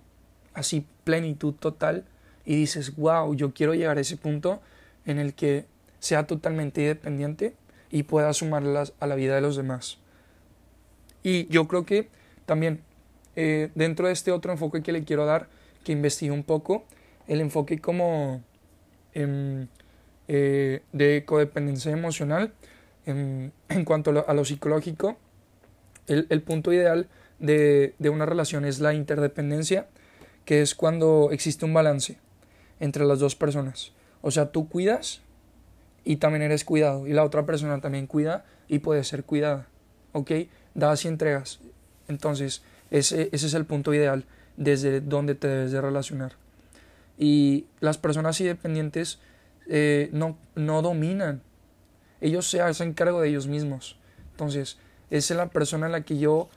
así 0.54 0.86
plenitud 1.04 1.54
total 1.54 2.04
y 2.44 2.56
dices, 2.56 2.96
wow, 2.96 3.34
yo 3.34 3.52
quiero 3.52 3.74
llegar 3.74 3.98
a 3.98 4.00
ese 4.00 4.16
punto 4.16 4.60
en 5.04 5.18
el 5.18 5.34
que 5.34 5.66
sea 6.00 6.26
totalmente 6.26 6.82
independiente 6.82 7.54
y 7.90 8.04
pueda 8.04 8.32
sumarlas 8.32 8.92
a 9.00 9.06
la 9.06 9.14
vida 9.14 9.34
de 9.34 9.40
los 9.40 9.56
demás. 9.56 9.98
Y 11.22 11.46
yo 11.48 11.68
creo 11.68 11.84
que 11.84 12.08
también 12.46 12.80
eh, 13.36 13.70
dentro 13.74 14.06
de 14.06 14.12
este 14.12 14.32
otro 14.32 14.52
enfoque 14.52 14.82
que 14.82 14.92
le 14.92 15.04
quiero 15.04 15.26
dar, 15.26 15.48
que 15.84 15.92
investigue 15.92 16.30
un 16.30 16.42
poco, 16.42 16.84
el 17.26 17.40
enfoque 17.40 17.78
como 17.80 18.42
em, 19.14 19.68
eh, 20.26 20.82
de 20.92 21.24
codependencia 21.24 21.92
emocional, 21.92 22.52
em, 23.06 23.50
en, 23.68 23.84
cuanto 23.84 24.24
a 24.26 24.34
lo, 24.34 24.44
psicológico, 24.44 25.16
el, 26.06 26.26
el 26.30 26.42
punto 26.42 26.72
ideal 26.72 27.08
de, 27.38 27.94
de, 27.98 28.10
una 28.10 28.26
relación 28.26 28.64
es 28.64 28.80
la 28.80 28.94
interdependencia, 28.94 29.86
que 30.44 30.62
es 30.62 30.74
cuando 30.74 31.28
existe 31.30 31.64
un 31.64 31.74
balance 31.74 32.18
entre 32.80 33.04
las 33.04 33.18
dos 33.18 33.36
personas. 33.36 33.92
O 34.22 34.30
sea, 34.30 34.50
tú 34.50 34.68
cuidas 34.68 35.22
y 36.04 36.16
también 36.16 36.42
eres 36.42 36.64
cuidado, 36.64 37.06
y 37.06 37.12
la 37.12 37.24
otra 37.24 37.44
persona 37.44 37.80
también 37.80 38.06
cuida 38.06 38.44
y 38.66 38.78
puede 38.78 39.04
ser 39.04 39.24
cuidada. 39.24 39.68
¿Ok? 40.12 40.32
Das 40.74 41.04
y 41.04 41.08
entregas. 41.08 41.60
Entonces, 42.08 42.62
ese, 42.90 43.28
ese 43.32 43.46
es 43.46 43.54
el 43.54 43.66
punto 43.66 43.92
ideal 43.92 44.24
desde 44.56 45.00
donde 45.00 45.34
te 45.34 45.48
debes 45.48 45.72
de 45.72 45.80
relacionar. 45.80 46.32
Y 47.16 47.66
las 47.80 47.98
personas 47.98 48.40
independientes 48.40 49.18
eh, 49.68 50.08
no, 50.12 50.38
no 50.54 50.82
dominan. 50.82 51.42
Ellos 52.20 52.48
se 52.48 52.60
hacen 52.60 52.94
cargo 52.94 53.20
de 53.20 53.28
ellos 53.28 53.46
mismos. 53.46 53.98
Entonces, 54.32 54.78
esa 55.10 55.34
es 55.34 55.38
la 55.38 55.50
persona 55.50 55.86
en 55.86 55.92
la 55.92 56.02
que 56.02 56.18
yo 56.18 56.48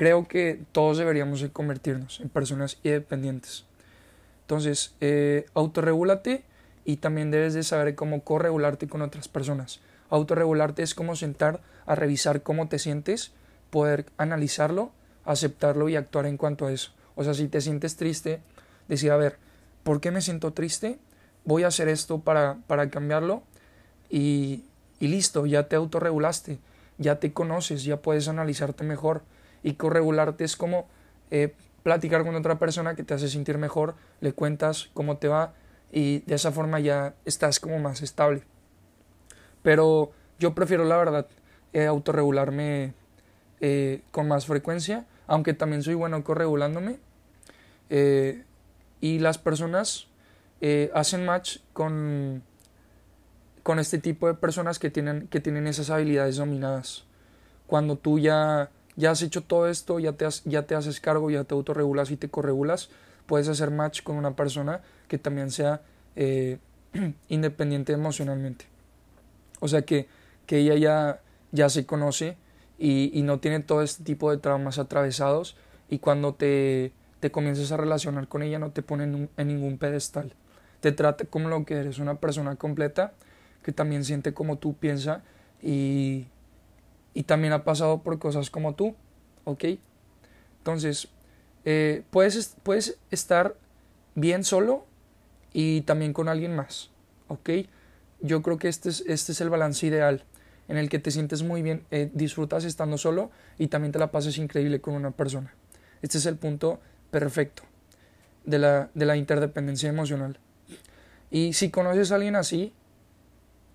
creo 0.00 0.26
que 0.26 0.58
todos 0.72 0.96
deberíamos 0.96 1.42
de 1.42 1.50
convertirnos 1.50 2.20
en 2.20 2.30
personas 2.30 2.78
independientes. 2.84 3.66
Entonces, 4.40 4.94
eh, 5.02 5.44
autorregúlate 5.52 6.42
y 6.86 6.96
también 6.96 7.30
debes 7.30 7.52
de 7.52 7.62
saber 7.62 7.94
cómo 7.96 8.24
corregularte 8.24 8.88
con 8.88 9.02
otras 9.02 9.28
personas. 9.28 9.80
Autorregularte 10.08 10.82
es 10.82 10.94
como 10.94 11.16
sentar 11.16 11.60
a 11.84 11.96
revisar 11.96 12.42
cómo 12.42 12.66
te 12.66 12.78
sientes, 12.78 13.32
poder 13.68 14.06
analizarlo, 14.16 14.90
aceptarlo 15.26 15.90
y 15.90 15.96
actuar 15.96 16.24
en 16.24 16.38
cuanto 16.38 16.66
a 16.66 16.72
eso. 16.72 16.92
O 17.14 17.22
sea, 17.22 17.34
si 17.34 17.48
te 17.48 17.60
sientes 17.60 17.96
triste, 17.96 18.40
decir, 18.88 19.10
a 19.10 19.18
ver, 19.18 19.36
¿por 19.82 20.00
qué 20.00 20.10
me 20.10 20.22
siento 20.22 20.54
triste? 20.54 20.98
Voy 21.44 21.64
a 21.64 21.66
hacer 21.66 21.88
esto 21.88 22.20
para, 22.20 22.56
para 22.68 22.88
cambiarlo 22.88 23.42
y, 24.08 24.64
y 24.98 25.08
listo, 25.08 25.44
ya 25.44 25.68
te 25.68 25.76
autorregulaste, 25.76 26.58
ya 26.96 27.20
te 27.20 27.34
conoces, 27.34 27.84
ya 27.84 27.98
puedes 27.98 28.28
analizarte 28.28 28.82
mejor. 28.82 29.24
Y 29.62 29.74
corregularte 29.74 30.44
es 30.44 30.56
como 30.56 30.86
eh, 31.30 31.54
platicar 31.82 32.24
con 32.24 32.34
otra 32.34 32.58
persona 32.58 32.94
que 32.94 33.04
te 33.04 33.14
hace 33.14 33.28
sentir 33.28 33.58
mejor, 33.58 33.94
le 34.20 34.32
cuentas 34.32 34.90
cómo 34.94 35.18
te 35.18 35.28
va 35.28 35.54
y 35.92 36.20
de 36.20 36.36
esa 36.36 36.52
forma 36.52 36.80
ya 36.80 37.14
estás 37.24 37.60
como 37.60 37.78
más 37.78 38.02
estable. 38.02 38.42
Pero 39.62 40.12
yo 40.38 40.54
prefiero 40.54 40.84
la 40.84 40.96
verdad 40.96 41.26
eh, 41.72 41.86
autorregularme 41.86 42.94
eh, 43.60 44.02
con 44.10 44.26
más 44.26 44.46
frecuencia, 44.46 45.04
aunque 45.26 45.52
también 45.52 45.82
soy 45.82 45.94
bueno 45.94 46.24
corregulándome. 46.24 46.98
Eh, 47.90 48.44
y 49.00 49.18
las 49.18 49.38
personas 49.38 50.06
eh, 50.60 50.90
hacen 50.94 51.26
match 51.26 51.58
con, 51.72 52.42
con 53.62 53.78
este 53.78 53.98
tipo 53.98 54.28
de 54.28 54.34
personas 54.34 54.78
que 54.78 54.90
tienen, 54.90 55.26
que 55.28 55.40
tienen 55.40 55.66
esas 55.66 55.90
habilidades 55.90 56.36
dominadas. 56.36 57.04
Cuando 57.66 57.96
tú 57.96 58.18
ya, 58.18 58.70
ya 59.00 59.10
has 59.10 59.22
hecho 59.22 59.42
todo 59.42 59.68
esto, 59.68 59.98
ya 59.98 60.12
te, 60.12 60.26
ya 60.44 60.66
te 60.66 60.74
haces 60.74 61.00
cargo, 61.00 61.30
ya 61.30 61.44
te 61.44 61.54
autorregulas 61.54 62.10
y 62.10 62.16
te 62.16 62.28
corregulas, 62.28 62.90
puedes 63.26 63.48
hacer 63.48 63.70
match 63.70 64.02
con 64.02 64.16
una 64.16 64.36
persona 64.36 64.82
que 65.08 65.18
también 65.18 65.50
sea 65.50 65.82
eh, 66.16 66.58
independiente 67.28 67.92
emocionalmente. 67.92 68.66
O 69.60 69.68
sea 69.68 69.82
que, 69.82 70.08
que 70.46 70.58
ella 70.58 70.76
ya, 70.76 71.20
ya 71.52 71.68
se 71.68 71.86
conoce 71.86 72.36
y, 72.78 73.10
y, 73.12 73.22
no 73.22 73.40
tiene 73.40 73.60
todo 73.60 73.82
este 73.82 74.04
tipo 74.04 74.30
de 74.30 74.38
traumas 74.38 74.78
atravesados 74.78 75.56
y 75.88 75.98
cuando 75.98 76.34
te, 76.34 76.92
te 77.20 77.30
comienzas 77.30 77.72
a 77.72 77.76
relacionar 77.76 78.28
con 78.28 78.42
ella 78.42 78.58
no 78.58 78.70
te 78.70 78.82
pone 78.82 79.04
en, 79.04 79.30
en 79.36 79.48
ningún 79.48 79.78
pedestal. 79.78 80.32
Te 80.80 80.92
trata 80.92 81.24
como 81.24 81.48
lo 81.48 81.64
que 81.64 81.74
eres, 81.74 81.98
una 81.98 82.16
persona 82.16 82.56
completa 82.56 83.12
que 83.62 83.72
también 83.72 84.04
siente 84.04 84.32
como 84.32 84.56
tú 84.56 84.74
piensa 84.74 85.22
y, 85.62 86.26
y 87.14 87.24
también 87.24 87.52
ha 87.52 87.64
pasado 87.64 88.02
por 88.02 88.18
cosas 88.18 88.50
como 88.50 88.74
tú, 88.74 88.94
¿ok? 89.44 89.64
Entonces, 90.58 91.08
eh, 91.64 92.02
puedes, 92.10 92.56
puedes 92.62 92.98
estar 93.10 93.56
bien 94.14 94.44
solo 94.44 94.86
y 95.52 95.82
también 95.82 96.12
con 96.12 96.28
alguien 96.28 96.54
más, 96.54 96.90
¿ok? 97.28 97.50
Yo 98.20 98.42
creo 98.42 98.58
que 98.58 98.68
este 98.68 98.90
es, 98.90 99.02
este 99.06 99.32
es 99.32 99.40
el 99.40 99.50
balance 99.50 99.86
ideal 99.86 100.24
en 100.68 100.76
el 100.76 100.88
que 100.88 100.98
te 100.98 101.10
sientes 101.10 101.42
muy 101.42 101.62
bien, 101.62 101.84
eh, 101.90 102.10
disfrutas 102.14 102.64
estando 102.64 102.96
solo 102.96 103.30
y 103.58 103.66
también 103.66 103.90
te 103.92 103.98
la 103.98 104.12
pases 104.12 104.38
increíble 104.38 104.80
con 104.80 104.94
una 104.94 105.10
persona. 105.10 105.52
Este 106.00 106.18
es 106.18 106.26
el 106.26 106.36
punto 106.36 106.80
perfecto 107.10 107.64
de 108.44 108.58
la, 108.58 108.90
de 108.94 109.04
la 109.04 109.16
interdependencia 109.16 109.88
emocional. 109.88 110.38
Y 111.30 111.54
si 111.54 111.70
conoces 111.70 112.12
a 112.12 112.16
alguien 112.16 112.36
así, 112.36 112.72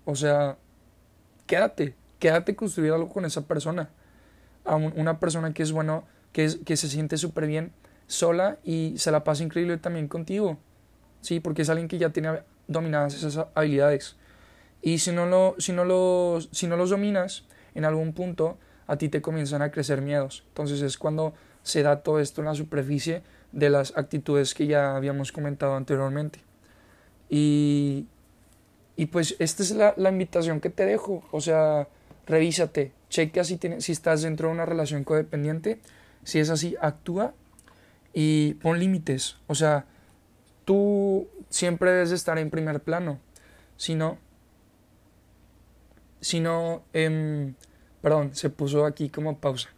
o 0.06 0.14
sea, 0.14 0.56
quédate, 1.46 1.94
quédate 2.18 2.56
construir 2.56 2.92
algo 2.92 3.08
con 3.08 3.24
esa 3.24 3.46
persona. 3.46 3.90
A 4.64 4.76
una 4.76 5.20
persona 5.20 5.52
que 5.52 5.62
es 5.62 5.72
bueno, 5.72 6.04
que, 6.32 6.44
es, 6.44 6.56
que 6.64 6.76
se 6.76 6.88
siente 6.88 7.16
súper 7.16 7.46
bien 7.46 7.72
sola 8.08 8.58
y 8.64 8.94
se 8.98 9.10
la 9.10 9.24
pasa 9.24 9.42
increíble 9.42 9.76
también 9.76 10.08
contigo. 10.08 10.58
Sí, 11.20 11.40
porque 11.40 11.62
es 11.62 11.70
alguien 11.70 11.88
que 11.88 11.98
ya 11.98 12.10
tiene 12.10 12.40
dominadas 12.68 13.14
esas 13.14 13.46
habilidades. 13.54 14.16
Y 14.82 14.98
si 14.98 15.12
no, 15.12 15.26
lo, 15.26 15.54
si, 15.58 15.72
no 15.72 15.84
los, 15.84 16.48
si 16.52 16.66
no 16.66 16.76
los 16.76 16.90
dominas, 16.90 17.44
en 17.74 17.84
algún 17.84 18.12
punto 18.12 18.58
a 18.86 18.96
ti 18.96 19.08
te 19.08 19.20
comienzan 19.20 19.62
a 19.62 19.70
crecer 19.70 20.00
miedos. 20.00 20.44
Entonces 20.48 20.82
es 20.82 20.98
cuando 20.98 21.34
se 21.62 21.82
da 21.82 22.02
todo 22.02 22.20
esto 22.20 22.40
en 22.40 22.46
la 22.46 22.54
superficie 22.54 23.22
de 23.52 23.70
las 23.70 23.96
actitudes 23.96 24.54
que 24.54 24.66
ya 24.66 24.96
habíamos 24.96 25.32
comentado 25.32 25.74
anteriormente. 25.74 26.40
Y, 27.28 28.06
y 28.96 29.06
pues 29.06 29.34
esta 29.38 29.62
es 29.62 29.72
la, 29.72 29.94
la, 29.96 30.10
invitación 30.10 30.60
que 30.60 30.70
te 30.70 30.84
dejo. 30.84 31.24
O 31.32 31.40
sea, 31.40 31.88
revísate, 32.26 32.92
checa 33.08 33.44
si, 33.44 33.56
tienes, 33.56 33.84
si 33.84 33.92
estás 33.92 34.22
dentro 34.22 34.48
de 34.48 34.54
una 34.54 34.66
relación 34.66 35.04
codependiente. 35.04 35.80
Si 36.24 36.40
es 36.40 36.50
así, 36.50 36.76
actúa 36.80 37.34
y 38.12 38.54
pon 38.54 38.78
límites. 38.78 39.36
O 39.46 39.54
sea, 39.54 39.86
tú 40.64 41.28
siempre 41.48 41.92
debes 41.92 42.10
estar 42.10 42.38
en 42.38 42.50
primer 42.50 42.80
plano. 42.80 43.20
Si 43.76 43.94
no, 43.94 44.18
si 46.20 46.40
no, 46.40 46.82
eh, 46.92 47.52
perdón, 48.00 48.34
se 48.34 48.50
puso 48.50 48.84
aquí 48.84 49.08
como 49.10 49.38
pausa. 49.38 49.68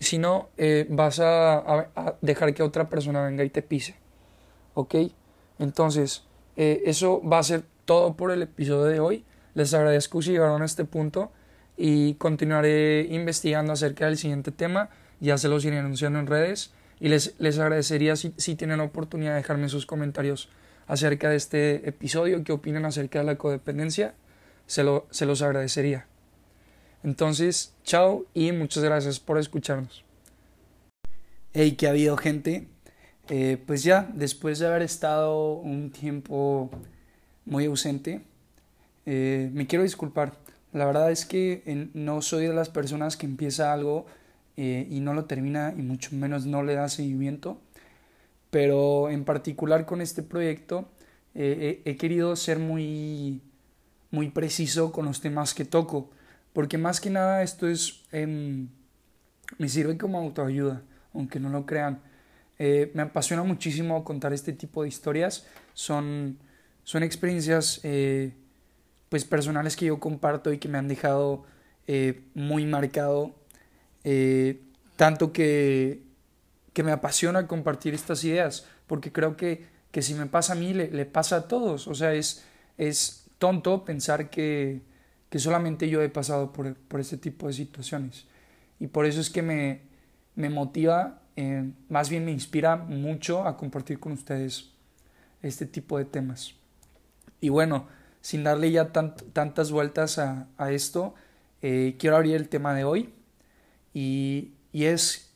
Si 0.00 0.18
no, 0.18 0.48
eh, 0.56 0.86
vas 0.88 1.20
a, 1.20 2.16
dejar 2.22 2.54
que 2.54 2.62
otra 2.62 2.88
persona 2.88 3.22
venga 3.22 3.44
y 3.44 3.50
te 3.50 3.62
pise. 3.62 3.94
¿Ok? 4.74 4.94
Entonces, 5.58 6.24
eh, 6.56 6.82
eso 6.86 7.22
va 7.22 7.38
a 7.38 7.42
ser 7.42 7.64
todo 7.84 8.16
por 8.16 8.30
el 8.30 8.42
episodio 8.42 8.84
de 8.84 8.98
hoy. 8.98 9.24
Les 9.54 9.74
agradezco 9.74 10.22
si 10.22 10.32
llegaron 10.32 10.62
a 10.62 10.64
este 10.64 10.84
punto 10.84 11.30
y 11.80 12.14
continuaré 12.14 13.06
investigando 13.10 13.72
acerca 13.72 14.04
del 14.04 14.18
siguiente 14.18 14.52
tema. 14.52 14.90
Ya 15.18 15.38
se 15.38 15.48
los 15.48 15.64
iré 15.64 15.78
anunciando 15.78 16.18
en 16.18 16.26
redes 16.26 16.72
y 17.00 17.08
les, 17.08 17.34
les 17.38 17.58
agradecería 17.58 18.16
si, 18.16 18.34
si 18.36 18.54
tienen 18.54 18.78
la 18.78 18.84
oportunidad 18.84 19.30
de 19.30 19.36
dejarme 19.36 19.70
sus 19.70 19.86
comentarios 19.86 20.50
acerca 20.86 21.30
de 21.30 21.36
este 21.36 21.88
episodio, 21.88 22.44
qué 22.44 22.52
opinan 22.52 22.84
acerca 22.84 23.20
de 23.20 23.24
la 23.24 23.36
codependencia. 23.36 24.14
Se, 24.66 24.84
lo, 24.84 25.06
se 25.10 25.24
los 25.24 25.40
agradecería. 25.40 26.06
Entonces, 27.02 27.74
chao 27.82 28.26
y 28.34 28.52
muchas 28.52 28.84
gracias 28.84 29.18
por 29.18 29.38
escucharnos. 29.38 30.04
Hey, 31.54 31.72
que 31.72 31.86
ha 31.86 31.90
habido 31.90 32.16
gente. 32.18 32.68
Eh, 33.30 33.56
pues 33.66 33.82
ya, 33.82 34.10
después 34.12 34.58
de 34.58 34.66
haber 34.66 34.82
estado 34.82 35.54
un 35.54 35.90
tiempo 35.90 36.70
muy 37.46 37.64
ausente, 37.64 38.20
eh, 39.06 39.50
me 39.54 39.66
quiero 39.66 39.82
disculpar. 39.82 40.34
La 40.72 40.86
verdad 40.86 41.10
es 41.10 41.26
que 41.26 41.88
no 41.94 42.22
soy 42.22 42.46
de 42.46 42.54
las 42.54 42.68
personas 42.68 43.16
que 43.16 43.26
empieza 43.26 43.72
algo 43.72 44.06
eh, 44.56 44.86
y 44.90 45.00
no 45.00 45.14
lo 45.14 45.24
termina 45.24 45.74
y 45.76 45.82
mucho 45.82 46.14
menos 46.14 46.46
no 46.46 46.62
le 46.62 46.74
da 46.74 46.88
seguimiento. 46.88 47.60
Pero 48.50 49.10
en 49.10 49.24
particular 49.24 49.86
con 49.86 50.00
este 50.00 50.22
proyecto 50.22 50.88
he, 51.34 51.82
he 51.84 51.96
querido 51.96 52.34
ser 52.36 52.58
muy, 52.58 53.40
muy 54.10 54.30
preciso 54.30 54.92
con 54.92 55.06
los 55.06 55.20
temas 55.20 55.54
que 55.54 55.64
toco 55.64 56.10
porque 56.52 56.78
más 56.78 57.00
que 57.00 57.10
nada 57.10 57.42
esto 57.42 57.68
es, 57.68 58.02
eh, 58.12 58.66
me 59.58 59.68
sirve 59.68 59.96
como 59.96 60.18
autoayuda, 60.18 60.82
aunque 61.14 61.38
no 61.38 61.48
lo 61.48 61.66
crean. 61.66 62.00
Eh, 62.58 62.90
me 62.94 63.02
apasiona 63.02 63.42
muchísimo 63.42 64.04
contar 64.04 64.32
este 64.32 64.52
tipo 64.52 64.82
de 64.82 64.88
historias. 64.88 65.46
Son, 65.74 66.38
son 66.82 67.02
experiencias 67.02 67.80
eh, 67.84 68.34
pues 69.10 69.24
personales 69.26 69.76
que 69.76 69.86
yo 69.86 70.00
comparto 70.00 70.52
y 70.52 70.58
que 70.58 70.68
me 70.68 70.78
han 70.78 70.88
dejado 70.88 71.44
eh, 71.86 72.22
muy 72.32 72.64
marcado. 72.64 73.34
Eh, 74.04 74.62
tanto 74.96 75.32
que, 75.32 76.02
que 76.72 76.82
me 76.82 76.92
apasiona 76.92 77.46
compartir 77.46 77.92
estas 77.92 78.22
ideas, 78.24 78.66
porque 78.86 79.12
creo 79.12 79.36
que, 79.36 79.66
que 79.90 80.00
si 80.00 80.14
me 80.14 80.26
pasa 80.26 80.52
a 80.52 80.56
mí, 80.56 80.72
le, 80.72 81.04
pasa 81.06 81.36
a 81.36 81.48
todos. 81.48 81.88
O 81.88 81.94
sea, 81.94 82.14
es, 82.14 82.44
es 82.78 83.26
tonto 83.38 83.84
pensar 83.84 84.30
que, 84.30 84.80
que 85.28 85.40
solamente 85.40 85.88
yo 85.88 86.00
he 86.02 86.08
pasado 86.08 86.52
por, 86.52 86.76
por 86.76 87.00
este 87.00 87.16
tipo 87.16 87.48
de 87.48 87.52
situaciones. 87.52 88.26
Y 88.78 88.86
por 88.86 89.06
eso 89.06 89.20
es 89.20 89.28
que 89.28 89.42
me, 89.42 89.80
me 90.36 90.50
motiva, 90.50 91.22
eh, 91.34 91.68
más 91.88 92.08
bien 92.10 92.24
me 92.24 92.30
inspira 92.30 92.76
mucho 92.76 93.44
a 93.44 93.56
compartir 93.56 93.98
con 93.98 94.12
ustedes 94.12 94.70
este 95.42 95.66
tipo 95.66 95.98
de 95.98 96.04
temas. 96.04 96.54
Y 97.40 97.48
bueno, 97.48 97.88
sin 98.20 98.44
darle 98.44 98.70
ya 98.70 98.92
tant 98.92 99.22
tantas 99.32 99.70
vueltas 99.70 100.18
a, 100.18 100.48
a 100.58 100.72
esto, 100.72 101.14
eh, 101.62 101.96
quiero 101.98 102.16
abrir 102.16 102.36
el 102.36 102.48
tema 102.48 102.74
de 102.74 102.84
hoy. 102.84 103.12
Y, 103.94 104.52
y 104.72 104.84
es 104.84 105.32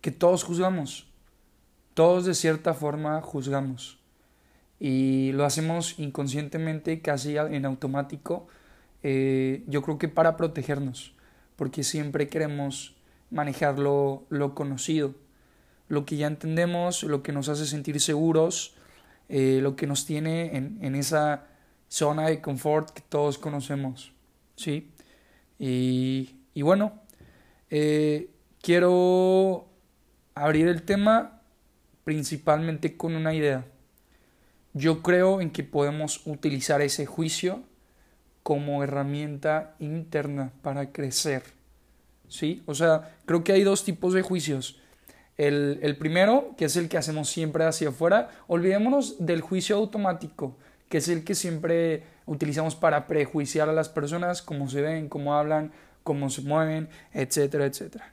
que 0.00 0.10
todos 0.10 0.44
juzgamos. 0.44 1.08
Todos 1.94 2.24
de 2.24 2.34
cierta 2.34 2.74
forma 2.74 3.20
juzgamos. 3.20 3.98
Y 4.80 5.32
lo 5.32 5.44
hacemos 5.44 5.98
inconscientemente, 5.98 7.00
casi 7.02 7.36
en 7.36 7.64
automático 7.66 8.48
eh, 9.02 9.64
yo 9.66 9.82
creo 9.82 9.98
que 9.98 10.08
para 10.08 10.36
protegernos, 10.36 11.12
porque 11.56 11.82
siempre 11.82 12.28
queremos 12.28 12.94
manejar 13.30 13.78
lo, 13.78 14.24
lo, 14.28 14.54
conocido, 14.54 15.14
lo 15.88 16.04
que 16.04 16.16
ya 16.16 16.26
entendemos, 16.26 17.02
lo 17.02 17.22
que 17.22 17.32
nos 17.32 17.48
hace 17.48 17.66
sentir 17.66 18.00
seguros, 18.00 18.74
eh, 19.28 19.58
lo 19.60 19.74
que 19.74 19.86
nos 19.86 20.06
tiene 20.06 20.56
en, 20.56 20.78
en, 20.82 20.94
esa 20.94 21.46
zona 21.92 22.28
de 22.28 22.40
confort 22.40 22.88
que 22.88 23.02
todos 23.02 23.36
conocemos, 23.36 24.12
¿sí? 24.56 24.90
Y, 25.58 26.36
y 26.54 26.62
bueno, 26.62 27.02
eh, 27.68 28.30
quiero 28.62 29.68
abrir 30.34 30.68
el 30.68 30.84
tema 30.84 31.42
principalmente 32.04 32.96
con 32.96 33.14
una 33.14 33.34
idea. 33.34 33.66
Yo 34.72 35.02
creo 35.02 35.42
en 35.42 35.50
que 35.50 35.64
podemos 35.64 36.26
utilizar 36.26 36.80
ese 36.80 37.04
juicio 37.04 37.62
como 38.42 38.82
herramienta 38.82 39.76
interna 39.78 40.50
para 40.62 40.92
crecer. 40.92 41.42
¿Sí? 42.26 42.62
O 42.64 42.74
sea, 42.74 43.18
creo 43.26 43.44
que 43.44 43.52
hay 43.52 43.64
dos 43.64 43.84
tipos 43.84 44.14
de 44.14 44.22
juicios. 44.22 44.80
El, 45.36 45.78
el, 45.82 45.98
primero, 45.98 46.54
que 46.56 46.64
es 46.64 46.76
el 46.76 46.88
que 46.88 46.96
hacemos 46.96 47.28
siempre 47.28 47.64
hacia 47.64 47.90
afuera, 47.90 48.30
olvidémonos 48.46 49.26
del 49.26 49.42
juicio 49.42 49.76
automático, 49.76 50.56
que 50.92 50.98
es 50.98 51.08
el 51.08 51.24
que 51.24 51.34
siempre 51.34 52.02
utilizamos 52.26 52.76
para 52.76 53.06
prejuiciar 53.06 53.66
a 53.70 53.72
las 53.72 53.88
personas, 53.88 54.42
cómo 54.42 54.68
se 54.68 54.82
ven, 54.82 55.08
cómo 55.08 55.34
hablan, 55.34 55.72
cómo 56.02 56.28
se 56.28 56.42
mueven, 56.42 56.90
etcétera, 57.14 57.64
etcétera. 57.64 58.12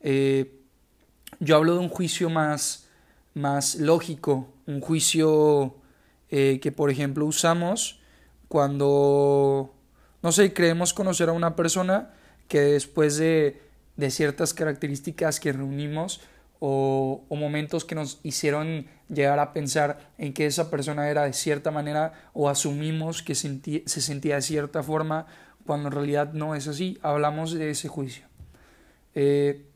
Eh, 0.00 0.58
yo 1.38 1.54
hablo 1.54 1.74
de 1.74 1.80
un 1.80 1.90
juicio 1.90 2.30
más, 2.30 2.88
más 3.34 3.74
lógico, 3.74 4.48
un 4.66 4.80
juicio 4.80 5.76
eh, 6.30 6.60
que, 6.62 6.72
por 6.72 6.88
ejemplo, 6.88 7.26
usamos 7.26 8.00
cuando, 8.48 9.74
no 10.22 10.32
sé, 10.32 10.54
creemos 10.54 10.94
conocer 10.94 11.28
a 11.28 11.32
una 11.32 11.54
persona 11.54 12.14
que 12.48 12.60
después 12.60 13.18
de, 13.18 13.60
de 13.96 14.10
ciertas 14.10 14.54
características 14.54 15.40
que 15.40 15.52
reunimos, 15.52 16.22
o, 16.66 17.22
momentos 17.30 17.84
que 17.84 17.94
nos 17.94 18.20
hicieron 18.22 18.86
llegar 19.08 19.38
a 19.38 19.52
pensar 19.52 20.10
en 20.18 20.32
que 20.32 20.46
esa 20.46 20.70
persona 20.70 21.08
era 21.08 21.24
de 21.24 21.32
cierta 21.32 21.70
manera 21.70 22.12
o 22.32 22.48
asumimos 22.48 23.22
que 23.22 23.34
se 23.34 24.00
sentía 24.00 24.36
de 24.36 24.42
cierta 24.42 24.82
forma 24.82 25.26
cuando 25.66 25.88
en 25.88 25.94
realidad 25.94 26.32
no 26.32 26.54
es 26.54 26.68
así. 26.68 26.98
Hablamos 27.02 27.52
de 27.52 27.70
ese 27.70 27.88
juicio. 27.88 28.26
Eh, 29.14 29.66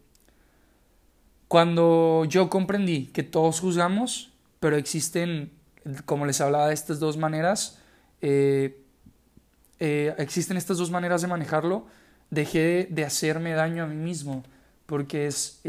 cuando 1.46 2.24
yo 2.26 2.50
comprendí 2.50 3.06
que 3.06 3.22
todos 3.22 3.60
juzgamos, 3.60 4.32
pero 4.60 4.76
existen, 4.76 5.52
como 6.04 6.26
les 6.26 6.40
hablaba 6.40 6.72
estas 6.72 6.98
dos 6.98 7.16
maneras, 7.16 7.78
eh, 8.20 8.82
eh, 9.78 10.14
existen 10.18 10.56
estas 10.56 10.78
dos 10.78 10.90
maneras 10.90 11.22
de 11.22 11.28
manejarlo, 11.28 11.86
dejé 12.30 12.88
de 12.90 13.04
hacerme 13.04 13.52
daño 13.52 13.84
a 13.84 13.86
mí 13.86 13.96
mismo, 13.96 14.42
porque 14.86 15.26
es 15.26 15.60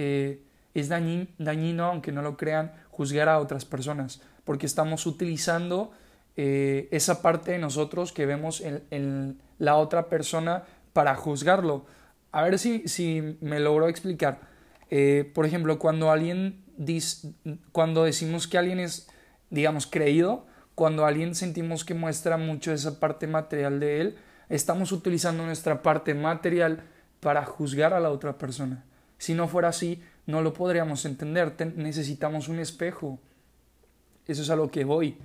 es 0.74 0.90
dañino, 0.90 1.86
aunque 1.86 2.12
no 2.12 2.22
lo 2.22 2.38
crean, 2.38 2.72
juzgar 3.00 3.30
a 3.30 3.40
otras 3.40 3.64
personas, 3.64 4.20
porque 4.44 4.66
estamos 4.66 5.06
utilizando 5.06 5.94
eh, 6.36 6.90
esa 6.92 7.22
parte 7.22 7.54
de 7.54 7.58
nosotros 7.58 8.12
que 8.12 8.26
vemos 8.26 8.60
en, 8.60 9.40
la 9.58 9.78
otra 9.78 10.10
persona 10.10 10.64
para 10.92 11.16
juzgarlo. 11.16 11.86
A 12.34 12.44
ver 12.44 12.60
si, 12.60 12.86
si 12.90 13.38
me 13.40 13.62
logro 13.62 13.88
explicar. 13.88 14.42
Eh, 14.90 15.32
por 15.34 15.46
ejemplo, 15.46 15.80
cuando 15.80 16.12
alguien 16.12 16.62
dice, 16.76 17.32
cuando 17.72 18.04
decimos 18.04 18.50
que 18.50 18.58
alguien 18.58 18.82
es, 18.82 19.08
digamos, 19.50 19.88
creído, 19.88 20.46
cuando 20.76 21.06
alguien 21.06 21.36
sentimos 21.36 21.86
que 21.86 21.94
muestra 21.94 22.36
mucho 22.36 22.74
esa 22.74 23.00
parte 23.00 23.28
material 23.28 23.80
de 23.80 24.02
él, 24.02 24.18
estamos 24.50 24.92
utilizando 24.92 25.46
nuestra 25.46 25.82
parte 25.82 26.14
material 26.16 26.84
para 27.22 27.46
juzgar 27.46 27.94
a 27.94 28.02
la 28.02 28.12
otra 28.12 28.38
persona. 28.38 28.84
Si 29.18 29.34
no 29.36 29.48
fuera 29.48 29.70
así, 29.70 30.04
no 30.30 30.42
lo 30.42 30.54
podríamos 30.54 31.06
entender. 31.06 31.54
necesitamos 31.76 32.48
un 32.48 32.60
espejo. 32.60 33.20
Eso 34.28 34.44
es 34.44 34.50
a 34.50 34.56
lo 34.56 34.70
que 34.70 34.86
voy. 34.86 35.18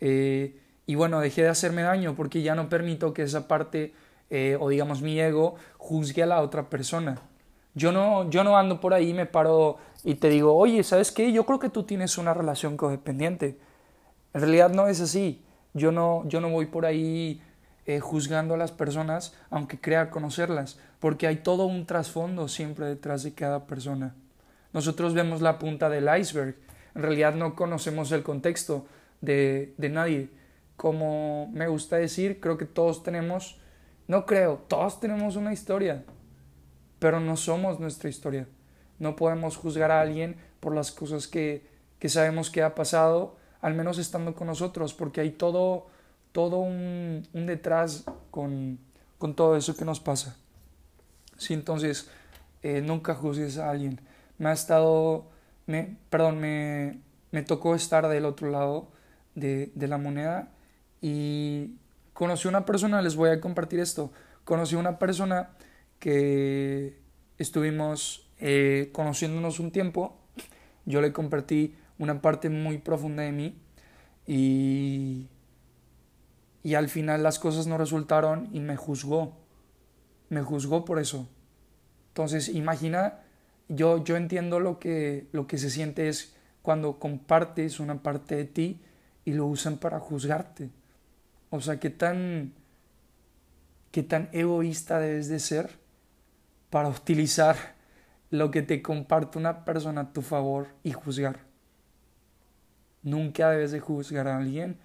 Eh, 0.00 0.60
y 0.86 0.94
bueno, 0.94 1.20
dejé 1.20 1.42
de 1.42 1.48
hacerme 1.48 1.82
daño 1.82 2.14
porque 2.14 2.42
ya 2.42 2.54
no 2.54 2.68
permito 2.68 3.12
que 3.12 3.22
esa 3.22 3.48
parte, 3.48 3.92
eh, 4.30 4.56
o 4.60 4.68
digamos 4.68 5.02
mi 5.02 5.18
ego, 5.18 5.56
juzgue 5.78 6.22
a 6.22 6.26
la 6.26 6.40
otra 6.42 6.70
persona. 6.70 7.20
Yo 7.74 7.92
no, 7.92 8.30
yo 8.30 8.44
no 8.44 8.56
ando 8.56 8.80
por 8.80 8.94
ahí, 8.94 9.12
me 9.12 9.26
paro 9.26 9.78
y 10.04 10.14
te 10.14 10.28
digo, 10.28 10.56
oye, 10.56 10.82
¿sabes 10.84 11.12
qué? 11.12 11.32
Yo 11.32 11.44
creo 11.44 11.58
que 11.58 11.68
tú 11.68 11.82
tienes 11.82 12.16
una 12.16 12.32
relación 12.32 12.76
codependiente. 12.76 13.58
En 14.32 14.40
realidad 14.40 14.70
no 14.70 14.86
es 14.86 15.00
así. 15.00 15.42
Yo 15.74 15.92
no, 15.92 16.22
yo 16.26 16.40
no 16.40 16.48
voy 16.48 16.66
por 16.66 16.86
ahí 16.86 17.42
eh, 17.84 18.00
juzgando 18.00 18.54
a 18.54 18.56
las 18.56 18.72
personas, 18.72 19.34
aunque 19.50 19.80
crea 19.80 20.10
conocerlas, 20.10 20.78
porque 21.00 21.26
hay 21.26 21.36
todo 21.36 21.66
un 21.66 21.84
trasfondo 21.84 22.48
siempre 22.48 22.86
detrás 22.86 23.24
de 23.24 23.34
cada 23.34 23.66
persona. 23.66 24.14
Nosotros 24.76 25.14
vemos 25.14 25.40
la 25.40 25.58
punta 25.58 25.88
del 25.88 26.06
iceberg. 26.20 26.54
En 26.94 27.00
realidad 27.00 27.34
no 27.34 27.54
conocemos 27.54 28.12
el 28.12 28.22
contexto 28.22 28.86
de, 29.22 29.72
de 29.78 29.88
nadie. 29.88 30.28
Como 30.76 31.48
me 31.54 31.66
gusta 31.66 31.96
decir, 31.96 32.40
creo 32.40 32.58
que 32.58 32.66
todos 32.66 33.02
tenemos, 33.02 33.58
no 34.06 34.26
creo, 34.26 34.62
todos 34.68 35.00
tenemos 35.00 35.36
una 35.36 35.54
historia, 35.54 36.04
pero 36.98 37.20
no 37.20 37.38
somos 37.38 37.80
nuestra 37.80 38.10
historia. 38.10 38.46
No 38.98 39.16
podemos 39.16 39.56
juzgar 39.56 39.90
a 39.90 40.02
alguien 40.02 40.36
por 40.60 40.74
las 40.74 40.92
cosas 40.92 41.26
que, 41.26 41.66
que 41.98 42.10
sabemos 42.10 42.50
que 42.50 42.62
ha 42.62 42.74
pasado, 42.74 43.38
al 43.62 43.72
menos 43.72 43.96
estando 43.96 44.34
con 44.34 44.46
nosotros, 44.46 44.92
porque 44.92 45.22
hay 45.22 45.30
todo, 45.30 45.86
todo 46.32 46.58
un, 46.58 47.26
un 47.32 47.46
detrás 47.46 48.04
con, 48.30 48.78
con, 49.16 49.34
todo 49.34 49.56
eso 49.56 49.74
que 49.74 49.86
nos 49.86 50.00
pasa. 50.00 50.36
Sí, 51.38 51.54
entonces, 51.54 52.10
eh, 52.62 52.82
nunca 52.82 53.14
juzgues 53.14 53.56
a 53.56 53.70
alguien 53.70 54.02
me 54.38 54.48
ha 54.48 54.52
estado, 54.52 55.30
me, 55.66 55.96
perdón, 56.10 56.38
me, 56.40 57.00
me 57.30 57.42
tocó 57.42 57.74
estar 57.74 58.08
del 58.08 58.24
otro 58.24 58.50
lado 58.50 58.88
de, 59.34 59.70
de 59.74 59.88
la 59.88 59.98
moneda 59.98 60.52
y 61.00 61.76
conocí 62.12 62.48
una 62.48 62.64
persona, 62.64 63.02
les 63.02 63.16
voy 63.16 63.30
a 63.30 63.40
compartir 63.40 63.80
esto, 63.80 64.12
conocí 64.44 64.74
una 64.74 64.98
persona 64.98 65.50
que 65.98 66.98
estuvimos 67.38 68.30
eh, 68.38 68.90
conociéndonos 68.92 69.60
un 69.60 69.70
tiempo, 69.70 70.16
yo 70.84 71.00
le 71.00 71.12
compartí 71.12 71.74
una 71.98 72.20
parte 72.20 72.48
muy 72.48 72.78
profunda 72.78 73.22
de 73.22 73.32
mí 73.32 73.58
y, 74.26 75.28
y 76.62 76.74
al 76.74 76.88
final 76.88 77.22
las 77.22 77.38
cosas 77.38 77.66
no 77.66 77.78
resultaron 77.78 78.48
y 78.52 78.60
me 78.60 78.76
juzgó, 78.76 79.36
me 80.28 80.42
juzgó 80.42 80.84
por 80.84 80.98
eso. 80.98 81.28
Entonces 82.08 82.48
imagina 82.48 83.20
yo, 83.68 84.02
yo 84.04 84.16
entiendo 84.16 84.60
lo 84.60 84.78
que, 84.78 85.26
lo 85.32 85.46
que 85.46 85.58
se 85.58 85.70
siente 85.70 86.08
es 86.08 86.34
cuando 86.62 86.98
compartes 86.98 87.80
una 87.80 88.02
parte 88.02 88.36
de 88.36 88.44
ti 88.44 88.80
y 89.24 89.32
lo 89.32 89.46
usan 89.46 89.78
para 89.78 90.00
juzgarte. 90.00 90.70
O 91.50 91.60
sea, 91.60 91.78
qué 91.78 91.90
tan, 91.90 92.52
qué 93.90 94.02
tan 94.02 94.28
egoísta 94.32 94.98
debes 94.98 95.28
de 95.28 95.38
ser 95.38 95.70
para 96.70 96.88
utilizar 96.88 97.56
lo 98.30 98.50
que 98.50 98.62
te 98.62 98.82
comparte 98.82 99.38
una 99.38 99.64
persona 99.64 100.02
a 100.02 100.12
tu 100.12 100.22
favor 100.22 100.68
y 100.82 100.92
juzgar. 100.92 101.40
Nunca 103.02 103.50
debes 103.50 103.70
de 103.70 103.80
juzgar 103.80 104.26
a 104.26 104.38
alguien 104.38 104.76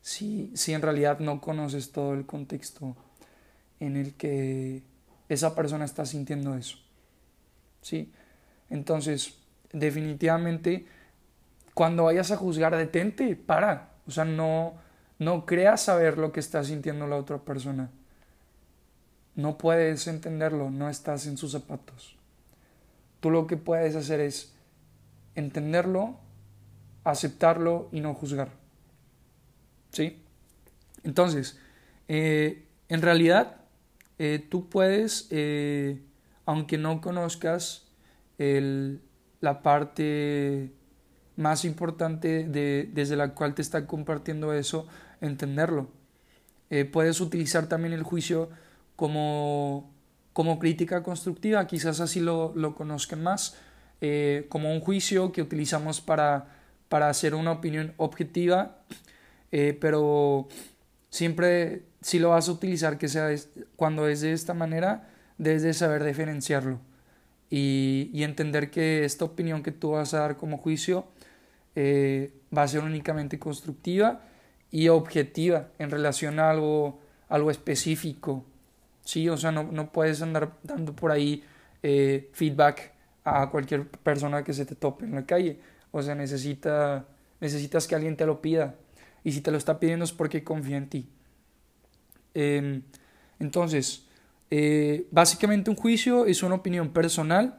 si, 0.00 0.50
si 0.54 0.72
en 0.72 0.82
realidad 0.82 1.18
no 1.18 1.40
conoces 1.40 1.92
todo 1.92 2.14
el 2.14 2.24
contexto 2.24 2.96
en 3.80 3.96
el 3.96 4.14
que 4.14 4.82
esa 5.28 5.54
persona 5.54 5.84
está 5.84 6.06
sintiendo 6.06 6.54
eso. 6.54 6.78
¿Sí? 7.82 8.12
Entonces, 8.70 9.34
definitivamente, 9.72 10.86
cuando 11.74 12.04
vayas 12.04 12.30
a 12.30 12.36
juzgar, 12.36 12.76
detente, 12.76 13.36
para. 13.36 13.90
O 14.06 14.10
sea, 14.10 14.24
no, 14.24 14.74
no 15.18 15.46
creas 15.46 15.82
saber 15.82 16.18
lo 16.18 16.32
que 16.32 16.40
está 16.40 16.64
sintiendo 16.64 17.06
la 17.06 17.16
otra 17.16 17.38
persona. 17.38 17.90
No 19.34 19.58
puedes 19.58 20.06
entenderlo, 20.06 20.70
no 20.70 20.88
estás 20.88 21.26
en 21.26 21.36
sus 21.36 21.52
zapatos. 21.52 22.16
Tú 23.20 23.30
lo 23.30 23.46
que 23.46 23.56
puedes 23.56 23.94
hacer 23.96 24.20
es 24.20 24.54
entenderlo, 25.34 26.16
aceptarlo 27.04 27.88
y 27.92 28.00
no 28.00 28.14
juzgar. 28.14 28.50
¿Sí? 29.90 30.22
Entonces, 31.04 31.58
eh, 32.08 32.66
en 32.88 33.02
realidad, 33.02 33.56
eh, 34.18 34.44
tú 34.48 34.68
puedes, 34.68 35.28
eh, 35.30 36.00
aunque 36.44 36.78
no 36.78 37.00
conozcas 37.00 37.85
la 38.38 39.62
parte 39.62 40.72
más 41.36 41.64
importante 41.64 42.44
de, 42.44 42.88
desde 42.92 43.16
la 43.16 43.34
cual 43.34 43.54
te 43.54 43.62
está 43.62 43.86
compartiendo 43.86 44.52
eso, 44.52 44.86
entenderlo. 45.20 45.88
Eh, 46.70 46.84
puedes 46.84 47.20
utilizar 47.20 47.68
también 47.68 47.92
el 47.92 48.02
juicio 48.02 48.48
como, 48.96 49.92
como 50.32 50.58
crítica 50.58 51.02
constructiva, 51.02 51.66
quizás 51.66 52.00
así 52.00 52.20
lo, 52.20 52.52
lo 52.56 52.74
conozcan 52.74 53.22
más, 53.22 53.56
eh, 54.00 54.46
como 54.48 54.72
un 54.72 54.80
juicio 54.80 55.32
que 55.32 55.42
utilizamos 55.42 56.00
para, 56.00 56.48
para 56.88 57.08
hacer 57.08 57.34
una 57.34 57.52
opinión 57.52 57.92
objetiva, 57.98 58.78
eh, 59.52 59.76
pero 59.80 60.48
siempre 61.10 61.84
si 62.00 62.18
lo 62.18 62.30
vas 62.30 62.48
a 62.48 62.52
utilizar 62.52 62.98
que 62.98 63.08
sea 63.08 63.28
cuando 63.76 64.08
es 64.08 64.22
de 64.22 64.32
esta 64.32 64.54
manera, 64.54 65.08
debes 65.38 65.62
de 65.62 65.74
saber 65.74 66.02
diferenciarlo 66.04 66.80
y, 67.50 68.22
entender 68.22 68.70
que 68.70 69.04
esta 69.04 69.24
opinión 69.24 69.62
que 69.62 69.72
tú 69.72 69.92
vas 69.92 70.14
a 70.14 70.20
dar 70.20 70.36
como 70.36 70.58
juicio 70.58 71.06
eh, 71.74 72.32
va 72.56 72.62
a 72.62 72.68
ser 72.68 72.82
únicamente 72.82 73.38
constructiva 73.38 74.22
y 74.70 74.88
objetiva 74.88 75.68
en 75.78 75.90
relación 75.90 76.40
a 76.40 76.50
algo, 76.50 77.00
algo 77.28 77.50
específico. 77.50 78.44
Sí, 79.04 79.28
o 79.28 79.36
sea, 79.36 79.52
no, 79.52 79.62
no 79.64 79.92
puedes 79.92 80.22
andar 80.22 80.56
dando 80.64 80.94
por 80.94 81.12
ahí 81.12 81.44
eh, 81.82 82.30
feedback 82.32 82.92
a 83.24 83.50
cualquier 83.50 83.86
persona 83.88 84.42
que 84.42 84.52
se 84.52 84.66
te 84.66 84.74
tope 84.74 85.04
en 85.04 85.14
la 85.14 85.26
calle. 85.26 85.60
O 85.92 86.02
sea, 86.02 86.14
necesita, 86.14 87.06
necesitas 87.40 87.86
que 87.86 87.94
alguien 87.94 88.16
te 88.16 88.26
lo 88.26 88.40
pida. 88.42 88.74
Y 89.24 89.32
si 89.32 89.40
te 89.40 89.50
lo 89.50 89.58
está 89.58 89.78
pidiendo 89.80 90.04
es 90.04 90.12
porque 90.12 90.44
confía 90.44 90.76
en 90.76 90.88
ti. 90.88 91.08
Em, 92.34 92.82
Entonces, 93.38 94.05
eh, 94.50 95.06
básicamente 95.10 95.70
un 95.70 95.76
juicio 95.76 96.26
es 96.26 96.42
una 96.42 96.54
opinión 96.54 96.90
personal 96.90 97.58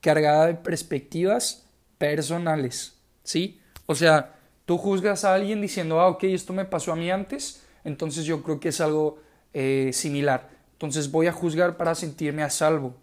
cargada 0.00 0.46
de 0.46 0.54
perspectivas 0.54 1.66
personales, 1.98 2.94
¿sí? 3.24 3.60
O 3.86 3.94
sea, 3.94 4.36
tú 4.64 4.78
juzgas 4.78 5.24
a 5.24 5.34
alguien 5.34 5.60
diciendo, 5.60 6.00
ah, 6.00 6.08
ok, 6.08 6.24
esto 6.24 6.52
me 6.52 6.64
pasó 6.64 6.92
a 6.92 6.96
mí 6.96 7.10
antes, 7.10 7.62
entonces 7.84 8.24
yo 8.24 8.42
creo 8.42 8.60
que 8.60 8.68
es 8.68 8.80
algo 8.80 9.18
eh, 9.52 9.90
similar. 9.92 10.50
Entonces 10.72 11.10
voy 11.10 11.26
a 11.26 11.32
juzgar 11.32 11.76
para 11.76 11.94
sentirme 11.94 12.42
a 12.42 12.50
salvo, 12.50 12.94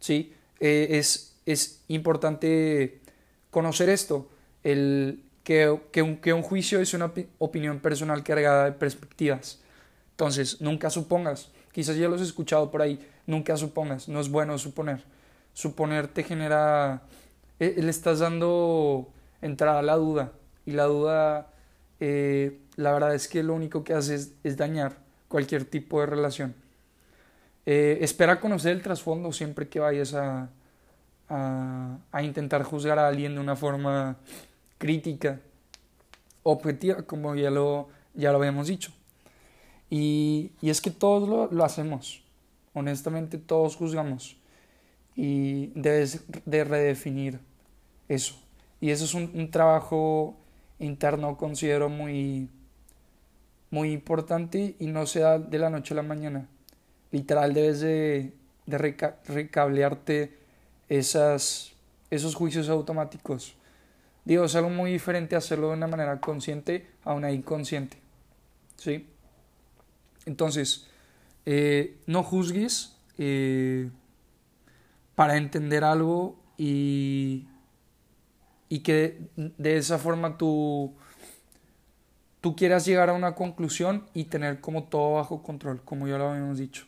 ¿sí? 0.00 0.32
Eh, 0.60 0.88
es, 0.92 1.36
es 1.44 1.82
importante 1.88 3.00
conocer 3.50 3.90
esto, 3.90 4.30
el, 4.62 5.22
que, 5.44 5.78
que, 5.92 6.02
un, 6.02 6.16
que 6.16 6.32
un 6.32 6.42
juicio 6.42 6.80
es 6.80 6.94
una 6.94 7.12
opinión 7.38 7.80
personal 7.80 8.24
cargada 8.24 8.64
de 8.64 8.72
perspectivas. 8.72 9.60
Entonces, 10.12 10.60
nunca 10.60 10.88
supongas, 10.88 11.50
quizás 11.76 11.94
ya 11.98 12.08
lo 12.08 12.14
has 12.14 12.22
escuchado 12.22 12.70
por 12.70 12.80
ahí, 12.80 12.98
nunca 13.26 13.54
supongas, 13.54 14.08
no 14.08 14.18
es 14.18 14.30
bueno 14.30 14.56
suponer. 14.56 15.04
Suponer 15.52 16.08
te 16.08 16.22
genera, 16.22 17.02
eh, 17.60 17.74
le 17.76 17.90
estás 17.90 18.20
dando 18.20 19.12
entrada 19.42 19.80
a 19.80 19.82
la 19.82 19.96
duda 19.96 20.32
y 20.64 20.70
la 20.70 20.84
duda, 20.84 21.52
eh, 22.00 22.62
la 22.76 22.92
verdad 22.92 23.14
es 23.14 23.28
que 23.28 23.42
lo 23.42 23.52
único 23.52 23.84
que 23.84 23.92
hace 23.92 24.14
es, 24.14 24.56
dañar 24.56 24.96
cualquier 25.28 25.66
tipo 25.66 26.00
de 26.00 26.06
relación. 26.06 26.54
Eh, 27.66 27.98
espera 28.00 28.40
conocer 28.40 28.72
el 28.72 28.80
trasfondo 28.80 29.30
siempre 29.30 29.68
que 29.68 29.78
vayas 29.78 30.14
a, 30.14 30.48
a, 31.28 32.22
intentar 32.22 32.62
juzgar 32.62 32.98
a 32.98 33.06
alguien 33.06 33.34
de 33.34 33.40
una 33.40 33.54
forma 33.54 34.16
crítica, 34.78 35.40
objetiva, 36.42 37.02
como 37.02 37.34
ya 37.34 37.50
lo, 37.50 37.90
ya 38.14 38.32
lo 38.32 38.38
habíamos 38.38 38.68
dicho. 38.68 38.92
Y, 39.90 40.52
es 40.62 40.80
que 40.80 40.90
todos 40.90 41.52
lo, 41.52 41.64
hacemos, 41.64 42.22
honestamente 42.74 43.38
todos 43.38 43.76
juzgamos 43.76 44.36
y 45.14 45.68
debes 45.74 46.24
de 46.44 46.64
redefinir 46.64 47.40
eso. 48.08 48.34
Y 48.80 48.90
eso 48.90 49.04
es 49.04 49.14
un, 49.14 49.50
trabajo 49.50 50.36
interno, 50.78 51.36
considero 51.36 51.88
muy, 51.88 52.50
muy 53.70 53.92
importante 53.92 54.76
y 54.78 54.86
no 54.88 55.06
se 55.06 55.20
da 55.20 55.38
de 55.38 55.58
la 55.58 55.70
noche 55.70 55.94
a 55.94 55.96
la 55.96 56.02
mañana. 56.02 56.48
Literal, 57.12 57.54
debes 57.54 57.80
de, 57.80 58.32
de 58.66 58.78
recablearte 59.26 60.36
esas, 60.88 61.72
esos 62.10 62.34
juicios 62.34 62.68
automáticos. 62.68 63.54
Digo, 64.24 64.44
es 64.44 64.56
algo 64.56 64.70
muy 64.70 64.90
diferente 64.90 65.36
hacerlo 65.36 65.68
de 65.68 65.74
una 65.74 65.86
manera 65.86 66.20
consciente 66.20 66.88
a 67.04 67.14
una 67.14 67.30
inconsciente. 67.30 67.96
¿Sí? 68.76 69.06
Entonces, 70.26 70.86
eh, 71.46 71.96
no 72.06 72.24
juzgues 72.24 72.96
eh, 73.16 73.88
para 75.14 75.36
entender 75.36 75.84
algo 75.84 76.36
y, 76.58 77.46
y 78.68 78.80
que 78.80 79.20
de 79.36 79.76
esa 79.76 79.98
forma 79.98 80.36
tú, 80.36 80.94
quieras 82.56 82.86
llegar 82.86 83.10
a 83.10 83.12
una 83.12 83.34
conclusión 83.34 84.06
y 84.14 84.24
tener 84.24 84.60
como 84.60 84.84
todo 84.84 85.14
bajo 85.14 85.42
control, 85.42 85.82
como 85.84 86.06
ya 86.06 86.16
lo 86.16 86.30
habíamos 86.30 86.58
dicho. 86.58 86.86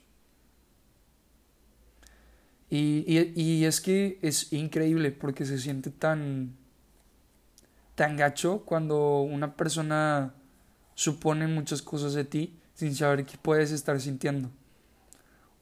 Y, 2.71 3.05
y, 3.35 3.65
es 3.65 3.81
que 3.81 4.19
es 4.23 4.53
increíble 4.53 5.11
porque 5.11 5.47
se 5.47 5.59
siente 5.59 5.91
tan, 5.91 6.55
tan 7.95 8.17
gacho 8.17 8.63
cuando 8.65 9.23
una 9.23 9.57
persona 9.57 10.35
supone 10.95 11.49
muchas 11.49 11.81
cosas 11.81 12.13
de 12.13 12.25
ti 12.25 12.58
sin 12.79 12.95
saber 12.95 13.27
qué 13.27 13.37
puedes 13.37 13.73
estar 13.73 14.01
sintiendo. 14.01 14.51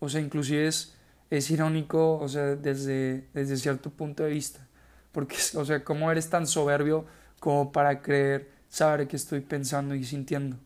O 0.01 0.11
sea, 0.11 0.21
inclusive 0.21 0.67
es, 0.67 0.95
es 1.31 1.51
irónico, 1.51 2.19
o 2.19 2.29
sea, 2.29 2.57
desde, 2.57 3.27
desde 3.33 3.57
cierto 3.57 3.89
punto 3.89 4.23
de 4.23 4.31
vista. 4.31 4.69
Porque, 5.13 5.37
o 5.55 5.65
sea, 5.65 5.83
¿cómo 5.83 6.13
eres 6.13 6.29
tan 6.29 6.47
soberbio 6.47 7.07
como 7.41 7.73
para 7.73 8.03
creer 8.03 8.51
saber 8.69 9.09
qué 9.09 9.17
estoy 9.17 9.41
pensando 9.41 9.95
y 9.95 10.05
sintiendo? 10.05 10.59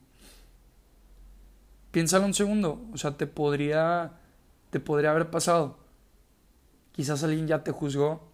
Piénsalo 1.92 2.26
un 2.26 2.34
segundo, 2.34 2.84
o 2.92 2.96
sea, 2.96 3.16
te 3.16 3.28
podría, 3.28 4.14
te 4.70 4.80
podría 4.80 5.12
haber 5.12 5.30
pasado 5.30 5.78
Quizás 6.90 7.22
alguien 7.22 7.46
ya 7.46 7.62
te 7.62 7.70
juzgó. 7.70 8.28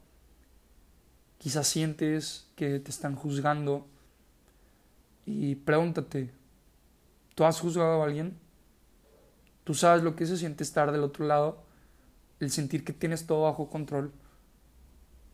Quizás 1.39 1.69
sientes 1.69 2.49
que 2.57 2.81
te 2.81 2.91
están 2.91 3.15
juzgando. 3.15 3.87
Y 5.27 5.57
pregúntate, 5.57 6.33
¿tú 7.37 7.45
has 7.45 7.61
juzgado 7.61 8.03
a 8.03 8.05
alguien? 8.05 8.37
¿Tú 9.63 9.75
sabes 9.75 10.03
lo 10.03 10.17
que 10.17 10.27
se 10.27 10.37
siente 10.37 10.65
estar 10.65 10.91
del 10.91 11.05
otro 11.05 11.25
lado? 11.25 11.63
El 12.41 12.51
sentir 12.51 12.85
que 12.85 12.93
tienes 12.93 13.27
todo 13.27 13.45
bajo 13.45 13.71
control, 13.71 14.11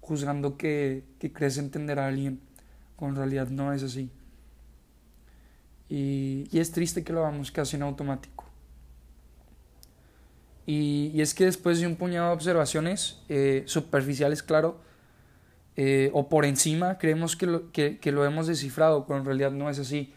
juzgando 0.03 0.59
que, 0.59 1.05
que 1.19 1.33
crees 1.33 1.57
entender 1.57 1.99
a 1.99 2.09
alguien, 2.09 2.43
cuando 2.97 3.23
en 3.23 3.31
realidad 3.31 3.51
no 3.51 3.73
es 3.73 3.83
así. 3.83 4.11
Y, 5.89 6.47
y 6.53 6.61
es 6.61 6.71
triste 6.73 7.03
que 7.03 7.15
lo 7.15 7.25
hagamos 7.25 7.51
casi 7.51 7.77
en 7.77 7.83
automático. 7.83 8.43
Y, 10.67 11.21
es 11.21 11.35
que 11.35 11.45
después 11.45 11.81
de 11.81 11.87
un 11.87 11.97
puñado 11.97 12.29
de 12.29 12.35
observaciones 12.35 13.21
eh, 13.29 13.65
superficiales, 13.67 14.43
claro, 14.43 14.81
eh, 15.77 16.11
o 16.13 16.29
por 16.29 16.45
encima, 16.45 16.99
creemos 16.99 17.35
que 17.35 17.47
lo, 17.47 17.73
que, 17.73 17.99
lo, 18.13 18.25
hemos 18.25 18.47
descifrado, 18.47 19.07
pero 19.07 19.19
en 19.19 19.25
realidad 19.25 19.51
no 19.51 19.69
es 19.71 19.79
así. 19.79 20.13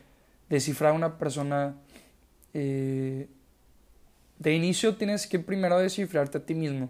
Descifrar 0.50 0.92
a 0.92 0.94
una 0.94 1.18
persona, 1.18 1.76
eh, 2.54 3.28
de 4.40 4.54
inicio 4.54 4.96
tienes 4.96 5.28
que 5.28 5.40
primero 5.40 5.80
descifrarte 5.80 6.38
a 6.38 6.46
ti 6.46 6.54
mismo, 6.54 6.90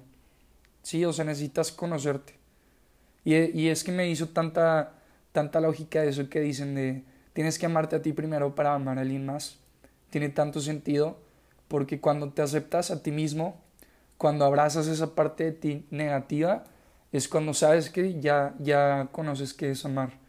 ¿sí? 0.82 1.06
O 1.06 1.14
sea, 1.14 1.26
necesitas 1.26 1.72
conocerte. 1.72 2.34
Y, 3.24 3.68
es 3.70 3.84
que 3.84 3.92
me 3.92 4.08
hizo 4.08 4.30
tanta, 4.30 4.94
tanta 5.32 5.60
lógica 5.60 6.04
eso 6.04 6.30
que 6.30 6.42
dicen 6.42 6.76
de 6.76 7.04
tienes 7.34 7.58
que 7.58 7.66
amarte 7.66 7.96
a 7.96 8.02
ti 8.02 8.14
primero 8.14 8.54
para 8.54 8.76
amar 8.76 9.00
a 9.00 9.02
alguien 9.02 9.26
más. 9.26 9.58
Tiene 10.12 10.30
tanto 10.30 10.62
sentido 10.62 11.20
porque 11.68 12.00
cuando 12.00 12.32
te 12.32 12.44
aceptas 12.44 12.92
a 12.92 13.02
ti 13.02 13.12
mismo, 13.12 13.60
cuando 14.18 14.46
abrazas 14.46 14.88
esa 14.88 15.16
parte 15.16 15.44
de 15.46 15.52
ti 15.52 15.86
negativa, 15.90 16.66
es 17.12 17.28
cuando 17.28 17.54
sabes 17.54 17.90
que 17.90 18.20
ya, 18.20 18.54
ya 18.60 19.10
conoces 19.12 19.54
qué 19.54 19.72
es 19.72 19.84
amar. 19.86 20.25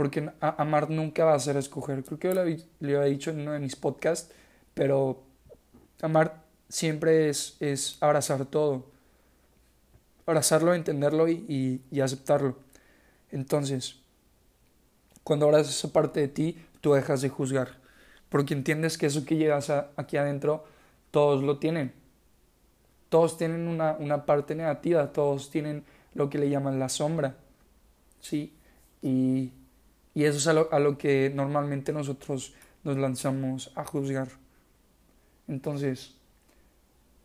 Porque 0.00 0.30
amar 0.40 0.88
nunca 0.88 1.26
va 1.26 1.34
a 1.34 1.38
ser 1.38 1.58
escoger. 1.58 2.02
Creo 2.04 2.18
que 2.18 2.32
lo, 2.32 2.42
lo 2.80 3.02
he 3.02 3.10
dicho 3.10 3.30
en 3.30 3.40
uno 3.40 3.52
de 3.52 3.58
mis 3.58 3.76
podcasts, 3.76 4.32
pero 4.72 5.22
amar 6.00 6.42
siempre 6.70 7.28
es, 7.28 7.58
es 7.60 7.98
abrazar 8.00 8.46
todo. 8.46 8.86
Abrazarlo, 10.24 10.72
entenderlo 10.72 11.28
y, 11.28 11.82
y 11.90 12.00
aceptarlo. 12.00 12.56
Entonces, 13.30 13.96
cuando 15.22 15.44
abrazas 15.44 15.76
esa 15.76 15.92
parte 15.92 16.20
de 16.20 16.28
ti, 16.28 16.56
tú 16.80 16.94
dejas 16.94 17.20
de 17.20 17.28
juzgar 17.28 17.80
porque 18.30 18.54
entiendes 18.54 18.96
que 18.96 19.06
eso 19.06 19.26
que 19.26 19.36
llegas 19.36 19.70
aquí 19.96 20.16
adentro, 20.16 20.64
todos 21.10 21.42
lo 21.42 21.58
tienen. 21.58 21.92
Todos 23.10 23.36
tienen 23.36 23.66
una, 23.66 23.96
una, 23.98 24.24
parte 24.24 24.54
negativa, 24.54 25.12
todos 25.12 25.50
tienen 25.50 25.84
lo 26.14 26.30
que 26.30 26.38
le 26.38 26.48
llaman 26.48 26.78
la 26.78 26.88
sombra. 26.88 27.34
¿Sí? 28.20 28.54
Y, 29.02 29.52
y 30.14 30.24
eso 30.24 30.38
es 30.38 30.46
a 30.46 30.52
lo, 30.52 30.72
a 30.72 30.78
lo 30.78 30.98
que 30.98 31.30
normalmente 31.34 31.92
nosotros 31.92 32.54
nos 32.82 32.96
lanzamos 32.96 33.72
a 33.74 33.84
juzgar. 33.84 34.28
Entonces, 35.48 36.14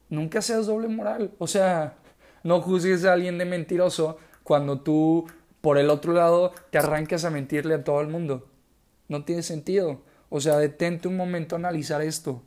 nunca 0.10 0.42
seas 0.42 0.68
doble 0.68 0.88
moral. 0.88 1.32
O 1.38 1.48
sea, 1.48 1.96
no 2.44 2.62
juzgues 2.62 3.06
a 3.06 3.14
alguien 3.14 3.38
de 3.38 3.46
mentiroso 3.46 4.18
cuando 4.44 4.82
tú, 4.82 5.26
por 5.62 5.78
el 5.78 5.90
otro 5.90 6.14
lado, 6.14 6.54
te 6.70 6.78
arrancas 6.78 7.26
a 7.26 7.32
mentirle 7.32 7.76
a 7.76 7.84
todo 7.84 8.02
el 8.02 8.08
mundo. 8.08 8.48
No 9.08 9.24
tiene 9.24 9.44
sentido. 9.44 10.02
O 10.30 10.40
sea, 10.42 10.58
detente 10.58 11.08
un 11.08 11.18
momento 11.18 11.56
a 11.56 11.60
analizar 11.60 12.02
esto. 12.02 12.44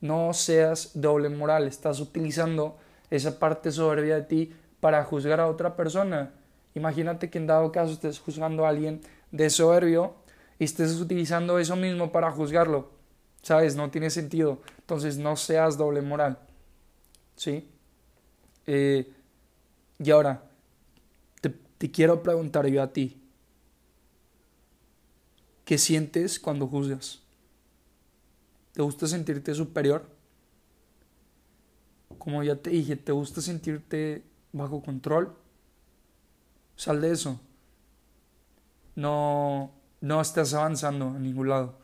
No 0.00 0.32
seas 0.32 0.90
doble 0.94 1.28
moral, 1.28 1.66
estás 1.66 2.00
utilizando 2.00 2.76
esa 3.10 3.38
parte 3.38 3.72
soberbia 3.72 4.16
de 4.16 4.22
ti 4.22 4.52
para 4.80 5.02
juzgar 5.04 5.40
a 5.40 5.48
otra 5.48 5.76
persona. 5.76 6.32
Imagínate 6.74 7.30
que 7.30 7.38
en 7.38 7.46
dado 7.46 7.72
caso 7.72 7.92
estés 7.92 8.18
juzgando 8.18 8.66
a 8.66 8.68
alguien 8.68 9.00
de 9.30 9.50
soberbio 9.50 10.14
y 10.58 10.64
estés 10.64 11.00
utilizando 11.00 11.58
eso 11.58 11.76
mismo 11.76 12.12
para 12.12 12.30
juzgarlo. 12.30 12.90
¿Sabes? 13.42 13.76
No 13.76 13.90
tiene 13.90 14.10
sentido. 14.10 14.60
Entonces 14.78 15.18
no 15.18 15.36
seas 15.36 15.78
doble 15.78 16.02
moral. 16.02 16.38
¿Sí? 17.36 17.68
Eh, 18.66 19.12
y 19.98 20.10
ahora, 20.10 20.42
te, 21.40 21.50
te 21.50 21.90
quiero 21.90 22.22
preguntar 22.22 22.66
yo 22.66 22.82
a 22.82 22.92
ti. 22.92 23.22
¿Qué 25.64 25.78
sientes 25.78 26.38
cuando 26.40 26.66
juzgas? 26.66 27.20
¿Te 28.72 28.82
gusta 28.82 29.06
sentirte 29.06 29.54
superior? 29.54 30.06
Como 32.18 32.42
ya 32.42 32.56
te 32.56 32.70
dije, 32.70 32.96
¿te 32.96 33.12
gusta 33.12 33.40
sentirte 33.40 34.22
bajo 34.52 34.82
control? 34.82 35.34
Sal 36.76 37.00
de 37.00 37.10
eso. 37.12 37.40
No, 38.96 39.70
no 40.00 40.20
estás 40.20 40.52
avanzando 40.54 41.10
a 41.10 41.18
ningún 41.18 41.48
lado. 41.48 41.78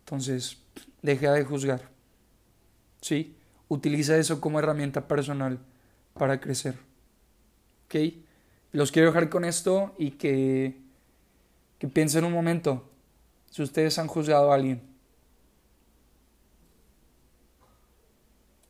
Entonces, 0.00 0.58
deja 1.02 1.32
de 1.32 1.44
juzgar. 1.44 1.88
¿sí? 3.00 3.36
Utiliza 3.68 4.16
eso 4.16 4.40
como 4.40 4.58
herramienta 4.58 5.06
personal 5.06 5.58
para 6.14 6.40
crecer. 6.40 6.74
¿Ok? 7.86 8.14
Los 8.72 8.92
quiero 8.92 9.08
dejar 9.08 9.28
con 9.28 9.44
esto 9.44 9.94
y 9.98 10.12
que, 10.12 10.76
que 11.78 11.88
piensen 11.88 12.24
un 12.24 12.32
momento. 12.32 12.88
Si 13.50 13.62
ustedes 13.62 13.98
han 13.98 14.06
juzgado 14.06 14.52
a 14.52 14.54
alguien, 14.54 14.89